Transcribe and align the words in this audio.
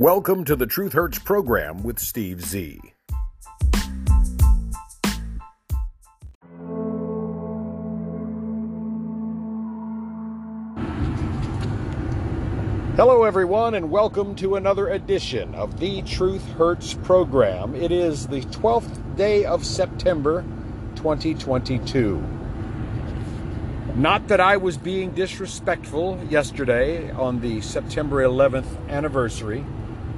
Welcome 0.00 0.46
to 0.46 0.56
the 0.56 0.64
Truth 0.64 0.94
Hurts 0.94 1.18
program 1.18 1.82
with 1.82 1.98
Steve 1.98 2.40
Z. 2.40 2.80
Hello, 12.96 13.24
everyone, 13.24 13.74
and 13.74 13.90
welcome 13.90 14.34
to 14.36 14.56
another 14.56 14.88
edition 14.88 15.54
of 15.54 15.78
the 15.78 16.00
Truth 16.00 16.50
Hurts 16.52 16.94
program. 16.94 17.74
It 17.74 17.92
is 17.92 18.26
the 18.26 18.40
12th 18.40 19.16
day 19.16 19.44
of 19.44 19.66
September 19.66 20.46
2022. 20.94 22.26
Not 23.96 24.28
that 24.28 24.40
I 24.40 24.56
was 24.56 24.78
being 24.78 25.10
disrespectful 25.10 26.18
yesterday 26.30 27.10
on 27.10 27.42
the 27.42 27.60
September 27.60 28.24
11th 28.24 28.88
anniversary 28.88 29.62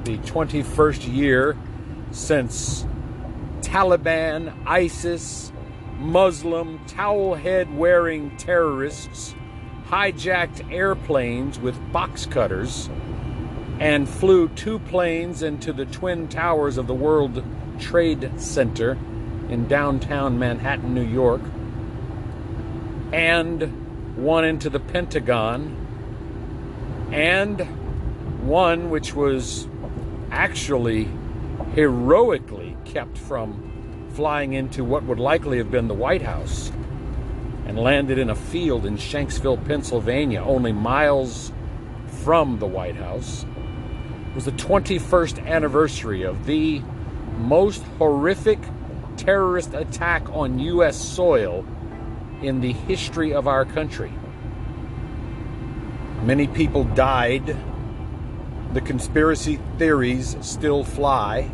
the 0.04 0.18
21st 0.18 1.12
year 1.12 1.56
since 2.10 2.84
Taliban, 3.60 4.52
ISIS, 4.66 5.52
Muslim, 5.98 6.84
towel 6.86 7.34
head 7.34 7.76
wearing 7.76 8.36
terrorists 8.36 9.34
hijacked 9.86 10.72
airplanes 10.72 11.60
with 11.60 11.76
box 11.92 12.26
cutters 12.26 12.88
and 13.78 14.08
flew 14.08 14.48
two 14.48 14.78
planes 14.80 15.42
into 15.42 15.72
the 15.72 15.84
Twin 15.86 16.28
Towers 16.28 16.78
of 16.78 16.86
the 16.86 16.94
World 16.94 17.44
Trade 17.78 18.32
Center 18.40 18.92
in 19.48 19.68
downtown 19.68 20.38
Manhattan, 20.38 20.94
New 20.94 21.04
York, 21.04 21.42
and 23.12 24.16
one 24.16 24.44
into 24.44 24.70
the 24.70 24.80
Pentagon, 24.80 25.76
and 27.12 27.60
one 28.46 28.90
which 28.90 29.14
was 29.14 29.68
actually 30.32 31.06
heroically 31.74 32.74
kept 32.86 33.18
from 33.18 34.08
flying 34.14 34.54
into 34.54 34.82
what 34.82 35.04
would 35.04 35.20
likely 35.20 35.58
have 35.58 35.70
been 35.70 35.88
the 35.88 35.94
White 35.94 36.22
House 36.22 36.72
and 37.66 37.78
landed 37.78 38.18
in 38.18 38.30
a 38.30 38.34
field 38.34 38.86
in 38.86 38.96
Shanksville, 38.96 39.64
Pennsylvania, 39.66 40.42
only 40.42 40.72
miles 40.72 41.52
from 42.24 42.58
the 42.58 42.66
White 42.66 42.96
House. 42.96 43.44
It 44.30 44.34
was 44.34 44.46
the 44.46 44.52
21st 44.52 45.46
anniversary 45.46 46.22
of 46.22 46.46
the 46.46 46.82
most 47.36 47.82
horrific 47.98 48.58
terrorist 49.18 49.74
attack 49.74 50.26
on 50.30 50.58
U.S. 50.58 50.96
soil 50.96 51.64
in 52.40 52.62
the 52.62 52.72
history 52.72 53.34
of 53.34 53.46
our 53.46 53.66
country. 53.66 54.12
Many 56.22 56.46
people 56.46 56.84
died 56.84 57.56
the 58.72 58.80
conspiracy 58.80 59.58
theories 59.78 60.36
still 60.40 60.82
fly 60.82 61.50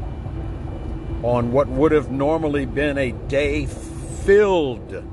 on 1.22 1.50
what 1.52 1.68
would 1.68 1.90
have 1.90 2.10
normally 2.10 2.64
been 2.64 2.96
a 2.96 3.10
day 3.10 3.66
filled 3.66 5.04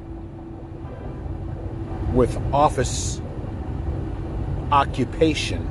with 2.14 2.38
office 2.54 3.20
occupation, 4.72 5.68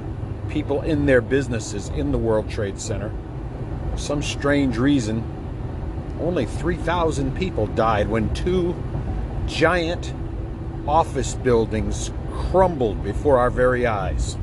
people 0.48 0.82
in 0.82 1.06
their 1.06 1.20
businesses 1.20 1.88
in 1.90 2.10
the 2.10 2.18
World 2.18 2.50
Trade 2.50 2.80
Center. 2.80 3.12
For 3.92 3.98
some 3.98 4.22
strange 4.22 4.76
reason, 4.76 5.22
only 6.20 6.46
3,000 6.46 7.36
people 7.36 7.68
died 7.68 8.08
when 8.08 8.32
two 8.34 8.74
giant 9.46 10.12
office 10.86 11.34
buildings 11.34 12.10
crumbled 12.32 13.04
before 13.04 13.38
our 13.38 13.50
very 13.50 13.86
eyes. 13.86 14.36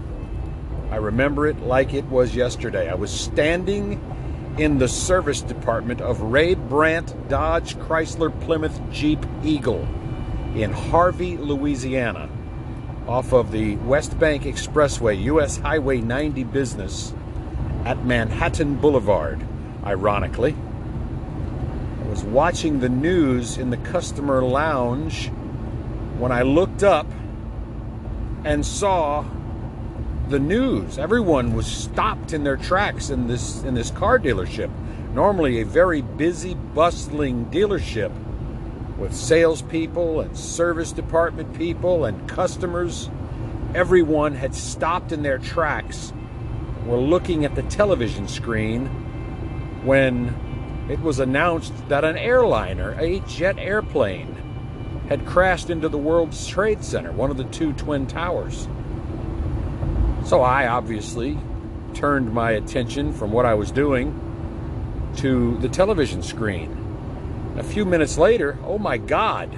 I 0.91 0.97
remember 0.97 1.47
it 1.47 1.61
like 1.61 1.93
it 1.93 2.03
was 2.07 2.35
yesterday. 2.35 2.89
I 2.89 2.95
was 2.95 3.11
standing 3.11 3.93
in 4.57 4.77
the 4.77 4.89
service 4.89 5.39
department 5.41 6.01
of 6.01 6.19
Ray 6.19 6.53
Brandt 6.53 7.29
Dodge 7.29 7.77
Chrysler 7.77 8.37
Plymouth 8.41 8.77
Jeep 8.91 9.25
Eagle 9.41 9.87
in 10.53 10.73
Harvey, 10.73 11.37
Louisiana, 11.37 12.29
off 13.07 13.31
of 13.31 13.53
the 13.53 13.77
West 13.77 14.19
Bank 14.19 14.43
Expressway, 14.43 15.23
US 15.23 15.55
Highway 15.55 16.01
90 16.01 16.43
business 16.43 17.13
at 17.85 18.03
Manhattan 18.05 18.75
Boulevard, 18.75 19.41
ironically. 19.85 20.57
I 22.03 22.07
was 22.09 22.25
watching 22.25 22.81
the 22.81 22.89
news 22.89 23.57
in 23.57 23.69
the 23.69 23.77
customer 23.77 24.43
lounge 24.43 25.29
when 26.17 26.33
I 26.33 26.41
looked 26.41 26.83
up 26.83 27.07
and 28.43 28.65
saw 28.65 29.23
the 30.31 30.39
news. 30.39 30.97
Everyone 30.97 31.53
was 31.53 31.67
stopped 31.67 32.31
in 32.31 32.45
their 32.45 32.55
tracks 32.55 33.09
in 33.09 33.27
this 33.27 33.63
in 33.63 33.75
this 33.75 33.91
car 33.91 34.17
dealership. 34.17 34.71
Normally 35.13 35.59
a 35.59 35.65
very 35.65 36.01
busy, 36.01 36.55
bustling 36.55 37.45
dealership 37.47 38.11
with 38.97 39.13
salespeople 39.13 40.21
and 40.21 40.37
service 40.37 40.93
department 40.93 41.53
people 41.57 42.05
and 42.05 42.29
customers. 42.29 43.09
Everyone 43.75 44.33
had 44.33 44.55
stopped 44.55 45.11
in 45.11 45.21
their 45.21 45.37
tracks. 45.37 46.13
Were 46.85 46.97
looking 46.97 47.43
at 47.43 47.55
the 47.55 47.63
television 47.63 48.27
screen 48.27 48.85
when 49.83 50.33
it 50.89 51.01
was 51.01 51.19
announced 51.19 51.73
that 51.89 52.05
an 52.05 52.17
airliner, 52.17 52.95
a 52.99 53.19
jet 53.21 53.59
airplane, 53.59 54.35
had 55.09 55.25
crashed 55.25 55.69
into 55.69 55.89
the 55.89 55.97
World 55.97 56.31
Trade 56.47 56.85
Center, 56.85 57.11
one 57.11 57.31
of 57.31 57.37
the 57.37 57.43
two 57.45 57.73
twin 57.73 58.07
towers. 58.07 58.69
So 60.25 60.41
I 60.41 60.67
obviously 60.67 61.37
turned 61.93 62.33
my 62.33 62.51
attention 62.51 63.13
from 63.13 63.31
what 63.31 63.45
I 63.45 63.53
was 63.53 63.71
doing 63.71 64.17
to 65.17 65.57
the 65.57 65.69
television 65.69 66.23
screen. 66.23 66.77
A 67.57 67.63
few 67.63 67.83
minutes 67.83 68.17
later, 68.17 68.57
oh 68.63 68.77
my 68.77 68.97
God, 68.97 69.57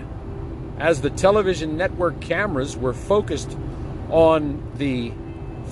as 0.80 1.02
the 1.02 1.10
television 1.12 1.78
network 1.78 2.20
cameras 2.22 2.76
were 2.76 2.94
focused 2.94 3.56
on 4.10 4.72
the 4.78 5.14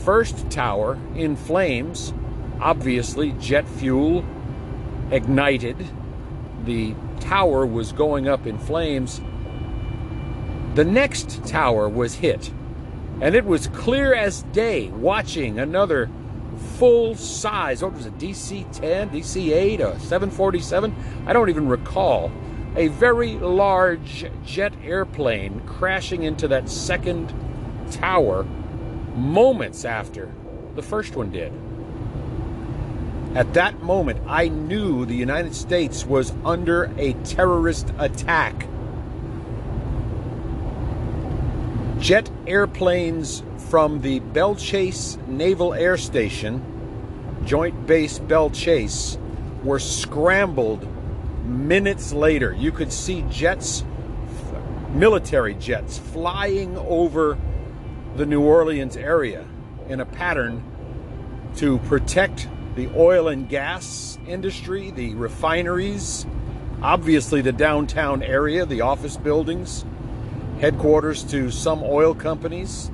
first 0.04 0.50
tower 0.50 1.00
in 1.16 1.36
flames, 1.36 2.14
obviously 2.60 3.32
jet 3.34 3.68
fuel 3.68 4.24
ignited, 5.10 5.78
the 6.64 6.94
tower 7.20 7.66
was 7.66 7.92
going 7.92 8.28
up 8.28 8.46
in 8.46 8.58
flames. 8.58 9.20
The 10.76 10.86
next 10.86 11.46
tower 11.46 11.90
was 11.90 12.16
hit 12.16 12.52
and 13.22 13.36
it 13.36 13.46
was 13.46 13.68
clear 13.68 14.14
as 14.16 14.42
day 14.44 14.90
watching 14.90 15.60
another 15.60 16.10
full 16.78 17.16
size, 17.16 17.84
what 17.84 17.94
was 17.94 18.08
it, 18.08 18.18
DC 18.18 18.70
10, 18.72 19.12
DC 19.12 19.54
8, 19.54 19.80
a 19.80 20.00
747? 20.00 20.96
I 21.28 21.34
don't 21.34 21.50
even 21.50 21.68
recall. 21.68 22.32
A 22.76 22.88
very 22.88 23.34
large 23.34 24.26
jet 24.44 24.74
airplane 24.84 25.62
crashing 25.68 26.24
into 26.24 26.48
that 26.48 26.68
second 26.68 27.34
tower 27.92 28.44
moments 29.14 29.86
after 29.86 30.34
the 30.76 30.82
first 30.82 31.16
one 31.16 31.32
did. 31.32 31.54
At 33.36 33.54
that 33.54 33.82
moment, 33.82 34.20
I 34.26 34.48
knew 34.48 35.06
the 35.06 35.16
United 35.16 35.54
States 35.54 36.06
was 36.06 36.34
under 36.44 36.92
a 36.98 37.14
terrorist 37.24 37.94
attack. 38.00 38.68
jet 42.02 42.31
airplanes 42.48 43.44
from 43.70 44.02
the 44.02 44.20
Belle 44.20 44.56
Chasse 44.56 45.18
Naval 45.28 45.74
Air 45.74 45.98
Station, 45.98 46.64
Joint 47.46 47.88
Base 47.88 48.20
Belle 48.20 48.50
Chasse, 48.50 49.18
were 49.64 49.80
scrambled 49.80 50.88
minutes 51.46 52.14
later. 52.14 52.54
You 52.54 52.72
could 52.72 52.92
see 52.92 53.24
jets, 53.30 53.84
military 54.94 55.54
jets, 55.56 55.98
flying 55.98 56.78
over 56.78 57.38
the 58.16 58.26
New 58.26 58.42
Orleans 58.42 58.98
area 58.98 59.46
in 59.88 60.00
a 60.00 60.06
pattern 60.06 60.64
to 61.58 61.80
protect 61.80 62.48
the 62.76 62.90
oil 62.96 63.28
and 63.28 63.50
gas 63.50 64.18
industry, 64.28 64.92
the 64.92 65.14
refineries, 65.16 66.26
obviously 66.82 67.42
the 67.42 67.52
downtown 67.52 68.24
area, 68.24 68.66
the 68.66 68.82
office 68.82 69.18
buildings 69.18 69.86
headquarters 70.62 71.24
to 71.24 71.50
some 71.50 71.82
oil 71.84 72.14
companies. 72.14 72.92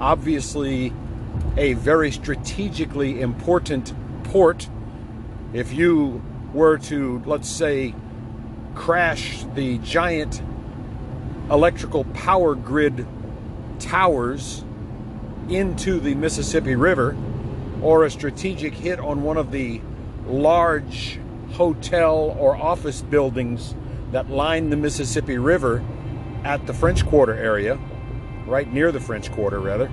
Obviously, 0.00 0.92
a 1.56 1.74
very 1.74 2.10
strategically 2.10 3.20
important 3.20 3.94
port. 4.24 4.68
If 5.52 5.72
you 5.72 6.20
were 6.52 6.78
to, 6.78 7.22
let's 7.24 7.48
say, 7.48 7.94
crash 8.74 9.44
the 9.54 9.78
giant 9.78 10.42
electrical 11.48 12.02
power 12.06 12.56
grid 12.56 13.06
towers 13.78 14.64
into 15.48 16.00
the 16.00 16.16
Mississippi 16.16 16.74
River, 16.74 17.16
or 17.82 18.04
a 18.04 18.10
strategic 18.10 18.74
hit 18.74 18.98
on 18.98 19.22
one 19.22 19.36
of 19.36 19.52
the 19.52 19.80
large 20.26 21.20
hotel 21.52 22.36
or 22.40 22.56
office 22.56 23.00
buildings 23.00 23.76
that 24.10 24.28
line 24.28 24.70
the 24.70 24.76
Mississippi 24.76 25.38
River, 25.38 25.84
at 26.44 26.66
the 26.66 26.74
French 26.74 27.06
Quarter 27.06 27.34
area, 27.34 27.78
right 28.46 28.72
near 28.72 28.92
the 28.92 29.00
French 29.00 29.30
Quarter, 29.32 29.60
rather, 29.60 29.90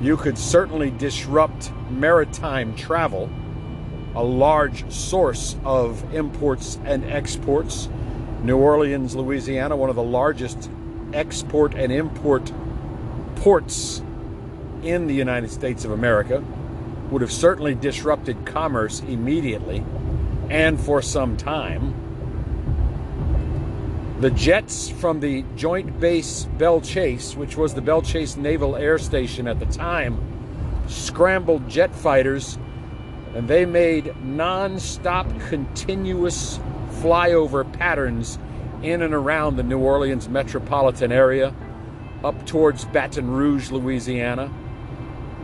you 0.00 0.16
could 0.16 0.38
certainly 0.38 0.90
disrupt 0.90 1.72
maritime 1.90 2.74
travel. 2.74 3.30
a 4.14 4.22
large 4.22 4.90
source 4.92 5.56
of 5.64 6.14
imports 6.14 6.78
and 6.84 7.04
exports. 7.04 7.88
New 8.42 8.58
Orleans, 8.58 9.16
Louisiana, 9.16 9.74
one 9.76 9.88
of 9.88 9.96
the 9.96 10.02
largest 10.02 10.70
export 11.12 11.74
and 11.74 11.90
import 11.90 12.52
ports 13.36 14.02
in 14.82 15.06
the 15.06 15.14
United 15.14 15.50
States 15.50 15.84
of 15.84 15.92
America, 15.92 16.44
would 17.10 17.22
have 17.22 17.32
certainly 17.32 17.74
disrupted 17.74 18.44
commerce 18.44 19.00
immediately 19.00 19.84
and 20.50 20.78
for 20.78 21.00
some 21.00 21.36
time. 21.36 21.94
The 24.22 24.30
jets 24.30 24.88
from 24.88 25.18
the 25.18 25.44
Joint 25.56 25.98
Base 25.98 26.44
Belle 26.56 26.80
Chasse, 26.80 27.34
which 27.34 27.56
was 27.56 27.74
the 27.74 27.80
Belle 27.80 28.02
Chasse 28.02 28.36
Naval 28.36 28.76
Air 28.76 28.96
Station 28.96 29.48
at 29.48 29.58
the 29.58 29.66
time, 29.66 30.16
scrambled 30.86 31.68
jet 31.68 31.92
fighters 31.92 32.56
and 33.34 33.48
they 33.48 33.66
made 33.66 34.14
non-stop 34.22 35.26
continuous 35.48 36.60
flyover 37.00 37.64
patterns 37.72 38.38
in 38.84 39.02
and 39.02 39.12
around 39.12 39.56
the 39.56 39.64
New 39.64 39.80
Orleans 39.80 40.28
metropolitan 40.28 41.10
area 41.10 41.52
up 42.22 42.46
towards 42.46 42.84
Baton 42.84 43.28
Rouge, 43.28 43.72
Louisiana. 43.72 44.52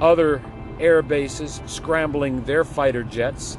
Other 0.00 0.40
air 0.78 1.02
bases 1.02 1.60
scrambling 1.66 2.44
their 2.44 2.62
fighter 2.62 3.02
jets 3.02 3.58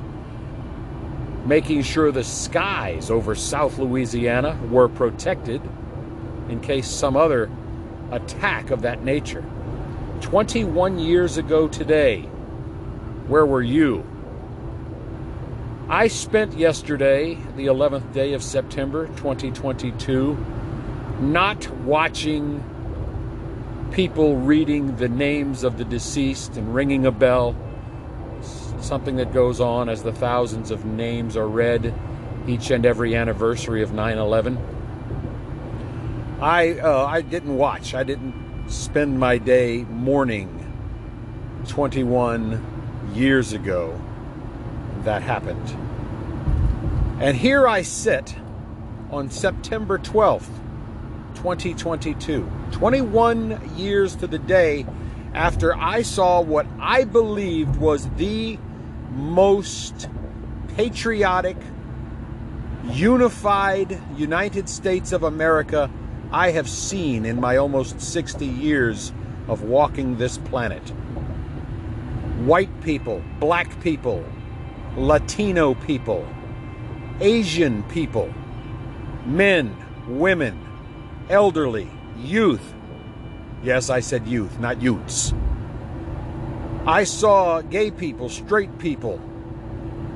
making 1.50 1.82
sure 1.82 2.12
the 2.12 2.24
skies 2.24 3.10
over 3.10 3.34
South 3.34 3.80
Louisiana 3.80 4.56
were 4.70 4.88
protected 4.88 5.60
in 6.48 6.62
case 6.62 6.88
some 6.88 7.18
other 7.18 7.50
attack 8.12 8.70
of 8.70 8.84
that 8.84 9.04
nature. 9.04 9.44
21 10.22 11.00
years 11.00 11.38
ago 11.38 11.68
today, 11.68 12.22
where 13.28 13.48
were 13.48 13.64
you? 13.64 14.06
I 15.90 16.08
spent 16.08 16.56
yesterday, 16.56 17.34
the 17.56 17.66
11th 17.66 18.14
day 18.14 18.34
of 18.34 18.44
September 18.44 19.08
2022, 19.08 20.38
not 21.20 21.68
watching 21.78 22.64
people 23.92 24.36
reading 24.36 24.98
the 24.98 25.10
names 25.10 25.64
of 25.64 25.80
the 25.80 25.84
deceased 25.84 26.58
and 26.58 26.76
ringing 26.76 27.08
a 27.08 27.12
bell 27.12 27.56
something 28.82 29.18
that 29.18 29.34
goes 29.34 29.60
on 29.60 29.90
as 29.90 30.04
the 30.04 30.14
thousands 30.14 30.72
of 30.72 30.86
names 30.86 31.36
are 31.38 31.48
read 31.48 31.94
each 32.48 32.72
and 32.72 32.86
every 32.86 33.16
anniversary 33.16 33.82
of 33.82 33.94
9 33.94 34.18
11. 34.18 34.58
I, 36.42 36.80
uh, 36.80 37.06
I 37.06 37.22
didn't 37.22 37.58
watch, 37.58 37.94
I 37.94 38.04
didn't 38.04 38.70
spend 38.70 39.20
my 39.20 39.38
day 39.38 39.86
mourning 39.90 40.56
21 41.68 43.12
years 43.14 43.54
ago 43.54 44.00
that 45.04 45.22
happened. 45.22 45.70
And 47.22 47.36
here 47.36 47.68
I 47.68 47.82
sit 47.82 48.36
on 49.12 49.30
September 49.30 49.98
12th, 49.98 50.48
2022, 51.36 52.50
21 52.72 53.76
years 53.76 54.16
to 54.16 54.28
the 54.28 54.40
day 54.40 54.86
after 55.34 55.76
I 55.76 56.02
saw 56.02 56.42
what 56.42 56.66
I 56.80 57.04
believed 57.04 57.76
was 57.76 58.10
the 58.12 58.58
most 59.12 60.10
patriotic, 60.76 61.58
unified 62.92 64.02
United 64.16 64.70
States 64.70 65.12
of 65.12 65.24
America 65.24 65.90
I 66.32 66.52
have 66.52 66.70
seen 66.70 67.26
in 67.26 67.40
my 67.40 67.58
almost 67.58 68.00
60 68.00 68.46
years 68.46 69.12
of 69.48 69.64
walking 69.64 70.18
this 70.18 70.38
planet. 70.38 70.88
White 72.46 72.82
people, 72.82 73.24
black 73.40 73.82
people, 73.82 74.24
Latino 74.96 75.74
people, 75.74 76.28
Asian 77.20 77.82
people, 77.84 78.32
men, 79.26 79.76
women, 80.08 80.64
elderly, 81.30 81.90
youth. 82.18 82.74
Yes, 83.64 83.90
I 83.90 84.02
said 84.02 84.28
youth, 84.28 84.60
not 84.60 84.82
youths. 84.82 85.34
I 86.86 87.04
saw 87.04 87.62
gay 87.62 87.92
people, 87.92 88.30
straight 88.30 88.78
people, 88.80 89.20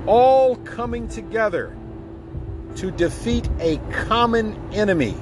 all 0.08 0.56
coming 0.56 1.08
together 1.08 1.76
to 2.78 2.90
defeat 2.90 3.48
a 3.60 3.78
common 4.08 4.74
enemy 4.74 5.16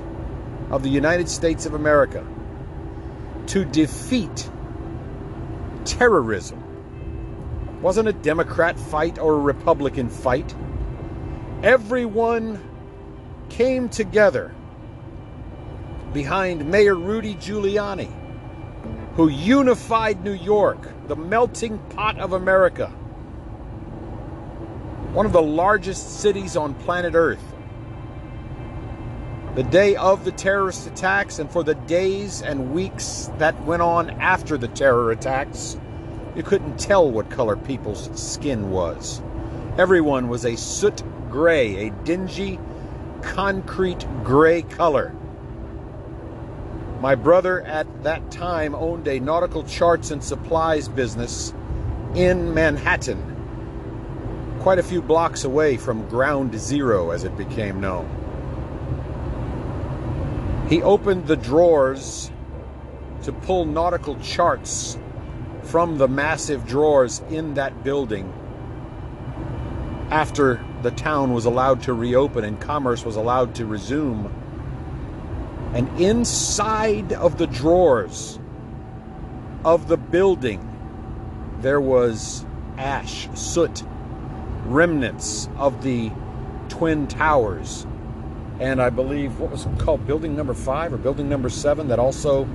of 0.70 0.84
the 0.84 0.90
United 0.90 1.28
States 1.28 1.66
of 1.66 1.74
America, 1.74 2.26
to 3.48 3.66
defeat 3.66 4.50
terrorism. 5.84 6.64
It 7.68 7.82
wasn't 7.82 8.08
a 8.08 8.14
Democrat 8.14 8.80
fight 8.80 9.18
or 9.18 9.34
a 9.34 9.40
Republican 9.40 10.10
fight. 10.10 10.54
Everyone 11.64 12.62
came 13.50 13.90
together 13.90 14.54
behind 16.14 16.70
Mayor 16.70 16.96
Rudy 16.96 17.36
Giuliani 17.36 18.21
who 19.16 19.28
unified 19.28 20.24
New 20.24 20.34
York, 20.34 20.90
the 21.08 21.16
melting 21.16 21.78
pot 21.90 22.18
of 22.20 22.34
America, 22.34 22.88
one 25.14 25.26
of 25.26 25.34
the 25.34 25.42
largest 25.42 26.22
cities 26.22 26.56
on 26.56 26.74
planet 26.74 27.14
Earth. 27.14 27.44
The 29.56 29.64
day 29.64 29.98
of 29.98 30.24
the 30.24 30.32
terrorist 30.32 30.88
attacks 30.88 31.40
and 31.40 31.52
for 31.52 31.62
the 31.62 31.76
days 31.76 32.42
and 32.42 32.74
weeks 32.74 33.30
that 33.38 33.62
went 33.66 33.82
on 33.82 34.10
after 34.22 34.58
the 34.58 34.70
terror 34.70 35.12
attacks, 35.12 35.78
you 36.38 36.44
couldn't 36.44 36.80
tell 36.80 37.12
what 37.12 37.30
color 37.30 37.58
people's 37.58 38.10
skin 38.18 38.72
was. 38.72 39.22
Everyone 39.78 40.30
was 40.30 40.46
a 40.46 40.56
soot 40.56 41.04
gray, 41.30 41.88
a 41.88 41.92
dingy, 42.06 42.60
concrete 43.22 44.06
gray 44.24 44.62
color. 44.62 45.14
My 47.02 47.16
brother 47.16 47.62
at 47.62 48.04
that 48.04 48.30
time 48.30 48.76
owned 48.76 49.08
a 49.08 49.20
nautical 49.20 49.64
charts 49.64 50.12
and 50.12 50.24
supplies 50.24 50.88
business 50.88 51.52
in 52.14 52.54
Manhattan, 52.54 53.18
quite 54.60 54.78
a 54.78 54.84
few 54.84 55.02
blocks 55.02 55.44
away 55.44 55.78
from 55.78 56.08
Ground 56.10 56.54
Zero, 56.60 57.10
as 57.10 57.24
it 57.24 57.36
became 57.36 57.82
known. 57.82 58.08
He 60.70 60.84
opened 60.84 61.26
the 61.26 61.38
drawers 61.38 62.30
to 63.24 63.32
pull 63.32 63.66
nautical 63.66 64.20
charts 64.20 64.96
from 65.64 65.98
the 65.98 66.08
massive 66.08 66.68
drawers 66.68 67.24
in 67.32 67.56
that 67.56 67.84
building 67.84 68.32
after 70.12 70.64
the 70.84 70.92
town 70.92 71.34
was 71.34 71.46
allowed 71.46 71.82
to 71.82 71.94
reopen 71.94 72.44
and 72.44 72.62
commerce 72.62 73.04
was 73.04 73.16
allowed 73.16 73.56
to 73.56 73.66
resume 73.66 74.32
and 75.74 75.88
inside 76.02 77.14
of 77.14 77.38
the 77.38 77.48
drawers 77.48 78.40
of 79.64 79.88
the 79.88 79.98
building, 79.98 80.68
there 81.62 81.80
was 81.80 82.46
ash, 82.78 83.30
soot, 83.36 83.84
remnants 84.66 85.48
of 85.58 85.82
the 85.84 86.12
Twin 86.68 87.08
Towers. 87.08 87.86
And 88.60 88.82
I 88.82 88.90
believe, 88.90 89.40
what 89.40 89.52
was 89.52 89.68
called 89.80 90.06
building 90.06 90.36
number 90.36 90.54
five 90.54 90.94
or 90.94 90.98
building 90.98 91.30
number 91.30 91.50
seven 91.50 91.88
that 91.88 92.00
also 92.00 92.48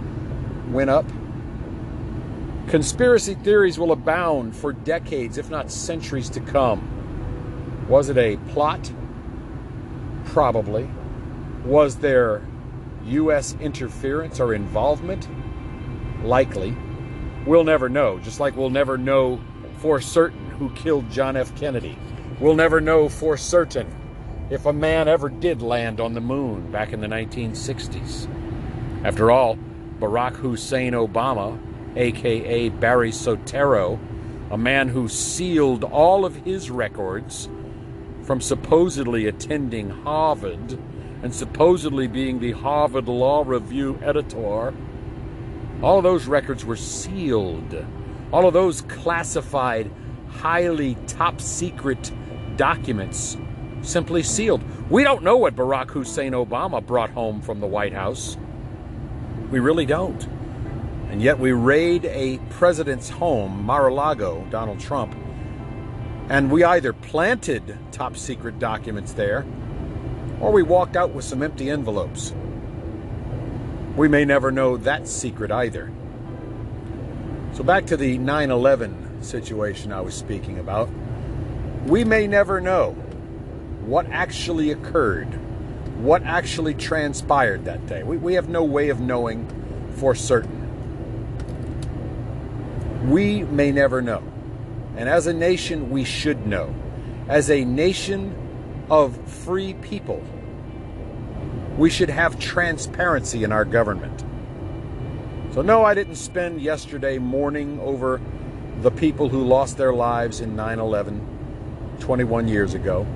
went 0.71 0.91
up. 0.91 1.07
Conspiracy 2.69 3.35
theories 3.35 3.79
will 3.79 3.93
abound 3.93 4.55
for 4.55 4.73
decades, 4.73 5.39
if 5.39 5.51
not 5.51 5.71
centuries 5.71 6.29
to 6.31 6.41
come. 6.41 7.87
Was 7.89 8.09
it 8.09 8.19
a 8.19 8.37
plot? 8.49 8.93
Probably. 10.27 10.89
Was 11.65 11.97
there 11.97 12.43
U.S. 13.07 13.57
interference 13.61 14.41
or 14.41 14.55
involvement? 14.55 15.29
Likely. 16.25 16.77
We'll 17.47 17.65
never 17.65 17.89
know, 17.89 18.19
just 18.19 18.41
like 18.41 18.57
we'll 18.57 18.71
never 18.71 18.99
know 18.99 19.41
for 19.79 20.01
certain 20.01 20.51
who 20.51 20.71
killed 20.71 21.11
John 21.11 21.37
F. 21.37 21.55
Kennedy. 21.57 21.99
We'll 22.41 22.55
never 22.55 22.81
know 22.81 23.09
for 23.09 23.37
certain 23.37 23.87
if 24.51 24.67
a 24.67 24.73
man 24.73 25.09
ever 25.09 25.29
did 25.29 25.63
land 25.63 26.01
on 26.01 26.15
the 26.15 26.21
moon 26.21 26.71
back 26.71 26.93
in 26.93 27.01
the 27.01 27.07
1960s. 27.07 28.29
After 29.05 29.31
all, 29.31 29.59
Barack 30.01 30.37
Hussein 30.37 30.93
Obama, 30.93 31.59
aka 31.97 32.69
Barry 32.69 33.11
Soetoro, 33.11 33.99
a 34.51 34.59
man 34.59 34.89
who 34.89 35.09
sealed 35.09 35.85
all 35.85 36.25
of 36.25 36.37
his 36.37 36.71
records 36.71 37.49
from 38.23 38.41
supposedly 38.41 39.27
attending 39.27 39.91
Harvard 39.91 40.79
and 41.23 41.35
supposedly 41.35 42.07
being 42.07 42.39
the 42.39 42.53
Harvard 42.53 43.09
Law 43.09 43.43
Review 43.47 43.99
editor, 44.03 44.75
all 45.83 45.99
of 45.99 46.03
those 46.03 46.27
records 46.27 46.65
were 46.65 46.77
sealed. 46.77 47.85
All 48.33 48.47
of 48.47 48.55
those 48.55 48.83
classified, 48.83 49.91
highly 50.29 50.97
top 51.07 51.41
secret 51.41 52.13
documents 52.57 53.37
simply 53.83 54.23
sealed. 54.23 54.63
We 54.91 55.05
don't 55.05 55.23
know 55.23 55.37
what 55.37 55.55
Barack 55.55 55.91
Hussein 55.91 56.33
Obama 56.33 56.85
brought 56.85 57.11
home 57.11 57.41
from 57.41 57.61
the 57.61 57.67
White 57.67 57.93
House. 57.93 58.37
We 59.51 59.61
really 59.61 59.87
don't. 59.87 60.27
And 61.11 61.23
yet 61.23 61.39
we 61.39 61.53
raid 61.53 62.05
a 62.07 62.39
president's 62.51 63.09
home, 63.09 63.65
Mar-a-Lago, 63.65 64.45
Donald 64.51 64.81
Trump, 64.81 65.15
And 66.29 66.51
we 66.51 66.65
either 66.65 66.93
planted 66.93 67.79
top 67.93 68.17
secret 68.17 68.59
documents 68.59 69.13
there 69.13 69.47
or 70.41 70.53
we 70.53 70.63
walked 70.63 70.97
out 70.97 71.11
with 71.11 71.25
some 71.25 71.43
empty 71.43 71.71
envelopes. 71.71 72.35
We 73.97 74.09
may 74.09 74.25
never 74.25 74.51
know 74.51 74.77
that 74.79 75.09
secret 75.09 75.51
either. 75.51 75.91
So, 77.53 77.65
back 77.65 77.87
to 77.87 77.97
the 77.97 78.19
9 78.19 78.51
11 78.51 79.23
situation 79.23 79.93
I 79.93 80.03
was 80.03 80.15
speaking 80.15 80.59
about. 80.59 80.91
We 81.87 82.05
may 82.05 82.27
never 82.27 82.61
know 82.61 82.93
what 83.87 84.07
actually 84.11 84.73
occurred, 84.73 85.29
what 86.03 86.23
actually 86.25 86.75
transpired 86.75 87.65
that 87.65 87.87
day. 87.87 88.03
We, 88.03 88.19
we 88.19 88.35
have 88.35 88.49
no 88.49 88.65
way 88.65 88.91
of 88.91 89.01
knowing 89.01 89.49
for 89.97 90.15
certain. 90.15 90.65
We 93.09 93.45
may 93.45 93.73
never 93.73 94.03
know. 94.03 94.23
And 94.97 95.09
as 95.09 95.27
a 95.27 95.33
nation, 95.33 95.91
we 95.91 96.05
should 96.05 96.47
know. 96.47 96.75
As 97.29 97.51
a 97.51 97.65
nation 97.65 98.35
of 98.91 99.17
free 99.29 99.75
people, 99.75 100.23
we 101.77 101.91
should 101.91 102.11
have 102.11 102.39
transparency 102.39 103.45
in 103.45 103.53
our 103.53 103.65
government. 103.65 104.25
So, 105.53 105.63
no, 105.63 105.85
I 105.85 105.95
didn't 105.95 106.17
spend 106.17 106.61
yesterday 106.61 107.19
mourning 107.19 107.81
over 107.81 108.21
the 108.83 108.91
people 108.91 109.29
who 109.29 109.43
lost 109.45 109.79
their 109.79 109.93
lives 109.93 110.41
in 110.41 110.55
9 110.55 110.79
11 110.79 111.97
21 112.01 112.49
years 112.49 112.75
ago. 112.75 113.07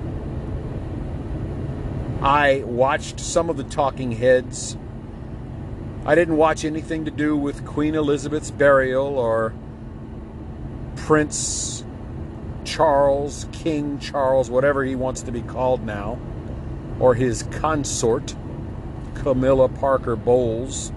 I 2.21 2.63
watched 2.65 3.19
some 3.19 3.49
of 3.49 3.57
the 3.57 3.63
talking 3.63 4.11
heads. 4.11 4.77
I 6.05 6.15
didn't 6.15 6.37
watch 6.37 6.65
anything 6.65 7.05
to 7.05 7.11
do 7.11 7.35
with 7.35 7.65
Queen 7.65 7.95
Elizabeth's 7.95 8.51
burial 8.51 9.17
or 9.17 9.53
Prince 10.95 11.83
Charles, 12.71 13.47
King 13.51 13.99
Charles, 13.99 14.49
whatever 14.49 14.85
he 14.85 14.95
wants 14.95 15.23
to 15.23 15.31
be 15.33 15.41
called 15.41 15.85
now, 15.85 16.17
or 17.01 17.13
his 17.15 17.43
consort, 17.43 18.33
Camilla 19.13 19.67
Parker 19.67 20.15
Bowles. 20.15 20.93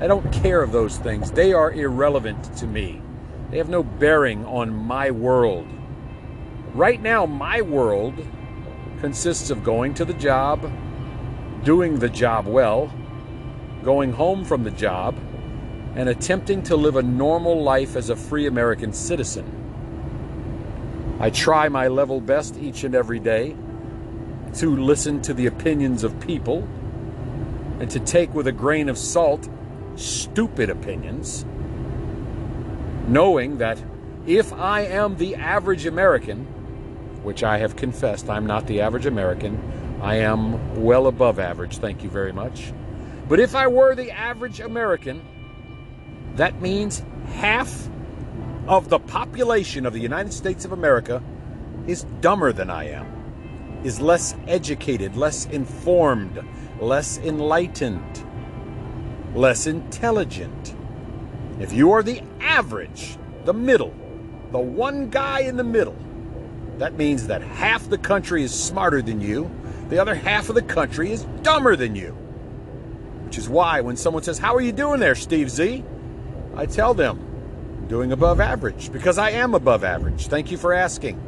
I 0.00 0.06
don't 0.06 0.32
care 0.32 0.62
of 0.62 0.70
those 0.70 0.96
things. 0.96 1.32
They 1.32 1.52
are 1.52 1.72
irrelevant 1.72 2.56
to 2.58 2.68
me. 2.68 3.02
They 3.50 3.58
have 3.58 3.68
no 3.68 3.82
bearing 3.82 4.44
on 4.46 4.72
my 4.72 5.10
world. 5.10 5.66
Right 6.72 7.02
now, 7.02 7.26
my 7.26 7.60
world 7.60 8.14
consists 9.00 9.50
of 9.50 9.64
going 9.64 9.92
to 9.94 10.04
the 10.04 10.14
job, 10.14 10.72
doing 11.64 11.98
the 11.98 12.08
job 12.08 12.46
well, 12.46 12.92
going 13.82 14.12
home 14.12 14.44
from 14.44 14.62
the 14.62 14.70
job, 14.70 15.16
and 15.96 16.08
attempting 16.08 16.62
to 16.62 16.76
live 16.76 16.94
a 16.94 17.02
normal 17.02 17.60
life 17.60 17.96
as 17.96 18.08
a 18.08 18.14
free 18.14 18.46
American 18.46 18.92
citizen. 18.92 19.61
I 21.22 21.30
try 21.30 21.68
my 21.68 21.86
level 21.86 22.20
best 22.20 22.56
each 22.56 22.82
and 22.82 22.96
every 22.96 23.20
day 23.20 23.54
to 24.54 24.76
listen 24.76 25.22
to 25.22 25.32
the 25.32 25.46
opinions 25.46 26.02
of 26.02 26.18
people 26.18 26.68
and 27.78 27.88
to 27.92 28.00
take 28.00 28.34
with 28.34 28.48
a 28.48 28.52
grain 28.52 28.88
of 28.88 28.98
salt 28.98 29.48
stupid 29.94 30.68
opinions, 30.68 31.44
knowing 33.06 33.58
that 33.58 33.80
if 34.26 34.52
I 34.52 34.80
am 34.80 35.16
the 35.16 35.36
average 35.36 35.86
American, 35.86 36.40
which 37.22 37.44
I 37.44 37.58
have 37.58 37.76
confessed 37.76 38.28
I'm 38.28 38.44
not 38.44 38.66
the 38.66 38.80
average 38.80 39.06
American, 39.06 39.62
I 40.02 40.16
am 40.16 40.82
well 40.82 41.06
above 41.06 41.38
average, 41.38 41.78
thank 41.78 42.02
you 42.02 42.10
very 42.10 42.32
much. 42.32 42.72
But 43.28 43.38
if 43.38 43.54
I 43.54 43.68
were 43.68 43.94
the 43.94 44.10
average 44.10 44.58
American, 44.58 45.22
that 46.34 46.60
means 46.60 47.04
half 47.26 47.88
of 48.66 48.88
the 48.88 48.98
population 48.98 49.86
of 49.86 49.92
the 49.92 50.00
United 50.00 50.32
States 50.32 50.64
of 50.64 50.72
America 50.72 51.22
is 51.86 52.04
dumber 52.20 52.52
than 52.52 52.70
I 52.70 52.90
am, 52.90 53.80
is 53.84 54.00
less 54.00 54.36
educated, 54.46 55.16
less 55.16 55.46
informed, 55.46 56.40
less 56.80 57.18
enlightened, 57.18 58.24
less 59.34 59.66
intelligent. 59.66 60.74
If 61.58 61.72
you 61.72 61.92
are 61.92 62.02
the 62.02 62.22
average, 62.40 63.16
the 63.44 63.54
middle, 63.54 63.94
the 64.52 64.58
one 64.58 65.10
guy 65.10 65.40
in 65.40 65.56
the 65.56 65.64
middle, 65.64 65.96
that 66.78 66.94
means 66.96 67.26
that 67.26 67.42
half 67.42 67.88
the 67.88 67.98
country 67.98 68.42
is 68.42 68.52
smarter 68.52 69.02
than 69.02 69.20
you, 69.20 69.50
the 69.88 69.98
other 69.98 70.14
half 70.14 70.48
of 70.48 70.54
the 70.54 70.62
country 70.62 71.12
is 71.12 71.24
dumber 71.42 71.76
than 71.76 71.96
you. 71.96 72.12
Which 73.24 73.38
is 73.38 73.48
why 73.48 73.80
when 73.80 73.96
someone 73.96 74.22
says, 74.22 74.38
How 74.38 74.54
are 74.54 74.60
you 74.60 74.72
doing 74.72 75.00
there, 75.00 75.14
Steve 75.14 75.50
Z? 75.50 75.84
I 76.54 76.66
tell 76.66 76.94
them, 76.94 77.31
doing 77.92 78.10
above 78.10 78.40
average 78.40 78.90
because 78.90 79.18
I 79.18 79.32
am 79.32 79.52
above 79.52 79.84
average. 79.84 80.28
Thank 80.28 80.50
you 80.50 80.56
for 80.56 80.72
asking. 80.72 81.20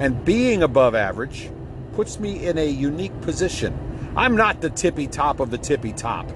And 0.00 0.24
being 0.24 0.62
above 0.62 0.94
average 0.94 1.50
puts 1.92 2.18
me 2.18 2.46
in 2.46 2.56
a 2.56 2.66
unique 2.66 3.20
position. 3.20 3.78
I'm 4.16 4.34
not 4.34 4.62
the 4.62 4.70
tippy 4.70 5.06
top 5.06 5.40
of 5.40 5.50
the 5.50 5.58
tippy 5.58 5.92
top. 5.92 6.26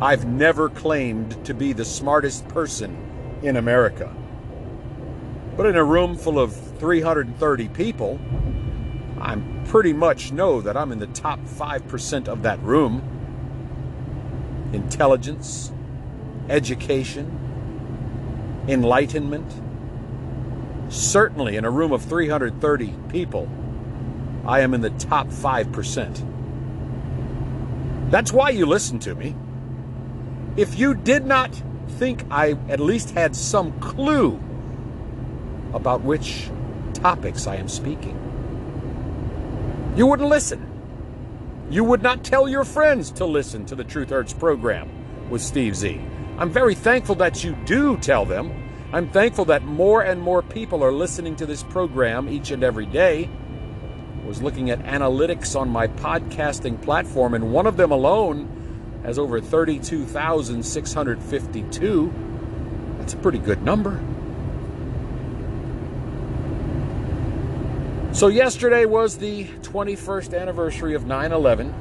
I've 0.00 0.24
never 0.26 0.68
claimed 0.68 1.44
to 1.46 1.54
be 1.54 1.72
the 1.72 1.84
smartest 1.84 2.48
person 2.48 3.38
in 3.44 3.56
America. 3.56 4.12
But 5.56 5.66
in 5.66 5.76
a 5.76 5.84
room 5.84 6.16
full 6.16 6.40
of 6.40 6.52
330 6.80 7.68
people, 7.68 8.18
I 9.20 9.36
pretty 9.66 9.92
much 9.92 10.32
know 10.32 10.60
that 10.62 10.76
I'm 10.76 10.90
in 10.90 10.98
the 10.98 11.06
top 11.06 11.38
5% 11.42 12.26
of 12.26 12.42
that 12.42 12.60
room. 12.64 13.04
Intelligence, 14.72 15.70
education, 16.48 17.38
enlightenment. 18.68 19.50
Certainly, 20.92 21.56
in 21.56 21.64
a 21.64 21.70
room 21.70 21.92
of 21.92 22.04
330 22.04 22.94
people, 23.08 23.48
I 24.46 24.60
am 24.60 24.74
in 24.74 24.80
the 24.80 24.90
top 24.90 25.28
5%. 25.28 28.10
That's 28.10 28.32
why 28.32 28.50
you 28.50 28.66
listen 28.66 28.98
to 29.00 29.14
me. 29.14 29.34
If 30.56 30.78
you 30.78 30.94
did 30.94 31.24
not 31.24 31.62
think 31.88 32.24
I 32.30 32.52
at 32.68 32.78
least 32.78 33.10
had 33.10 33.34
some 33.34 33.78
clue 33.80 34.38
about 35.72 36.02
which 36.02 36.50
topics 36.92 37.46
I 37.46 37.56
am 37.56 37.68
speaking, 37.68 38.18
you 39.96 40.06
wouldn't 40.06 40.28
listen. 40.28 40.68
You 41.70 41.84
would 41.84 42.02
not 42.02 42.22
tell 42.22 42.48
your 42.48 42.64
friends 42.64 43.10
to 43.12 43.24
listen 43.24 43.64
to 43.66 43.74
the 43.74 43.84
Truth 43.84 44.10
Hurts 44.10 44.34
program 44.34 44.90
with 45.30 45.40
Steve 45.40 45.74
Z. 45.74 46.00
I'm 46.42 46.50
very 46.50 46.74
thankful 46.74 47.14
that 47.14 47.42
you 47.44 47.56
do 47.66 47.96
tell 47.98 48.24
them. 48.24 48.52
I'm 48.92 49.08
thankful 49.08 49.44
that 49.44 49.62
more 49.62 50.02
and 50.02 50.20
more 50.20 50.42
people 50.42 50.82
are 50.82 50.90
listening 50.90 51.36
to 51.36 51.46
this 51.46 51.62
program 51.62 52.28
each 52.28 52.50
and 52.50 52.64
every 52.64 52.84
day. 52.84 53.30
I 54.20 54.26
was 54.26 54.42
looking 54.42 54.68
at 54.68 54.80
analytics 54.80 55.54
on 55.54 55.68
my 55.68 55.86
podcasting 55.86 56.82
platform, 56.82 57.34
and 57.34 57.52
one 57.52 57.68
of 57.68 57.76
them 57.76 57.92
alone 57.92 59.00
has 59.04 59.20
over 59.20 59.40
32,652. 59.40 62.14
That's 62.98 63.14
a 63.14 63.18
pretty 63.18 63.38
good 63.38 63.62
number. 63.62 64.02
So, 68.12 68.26
yesterday 68.26 68.84
was 68.84 69.18
the 69.18 69.44
21st 69.44 70.36
anniversary 70.36 70.96
of 70.96 71.06
9 71.06 71.30
11. 71.30 71.72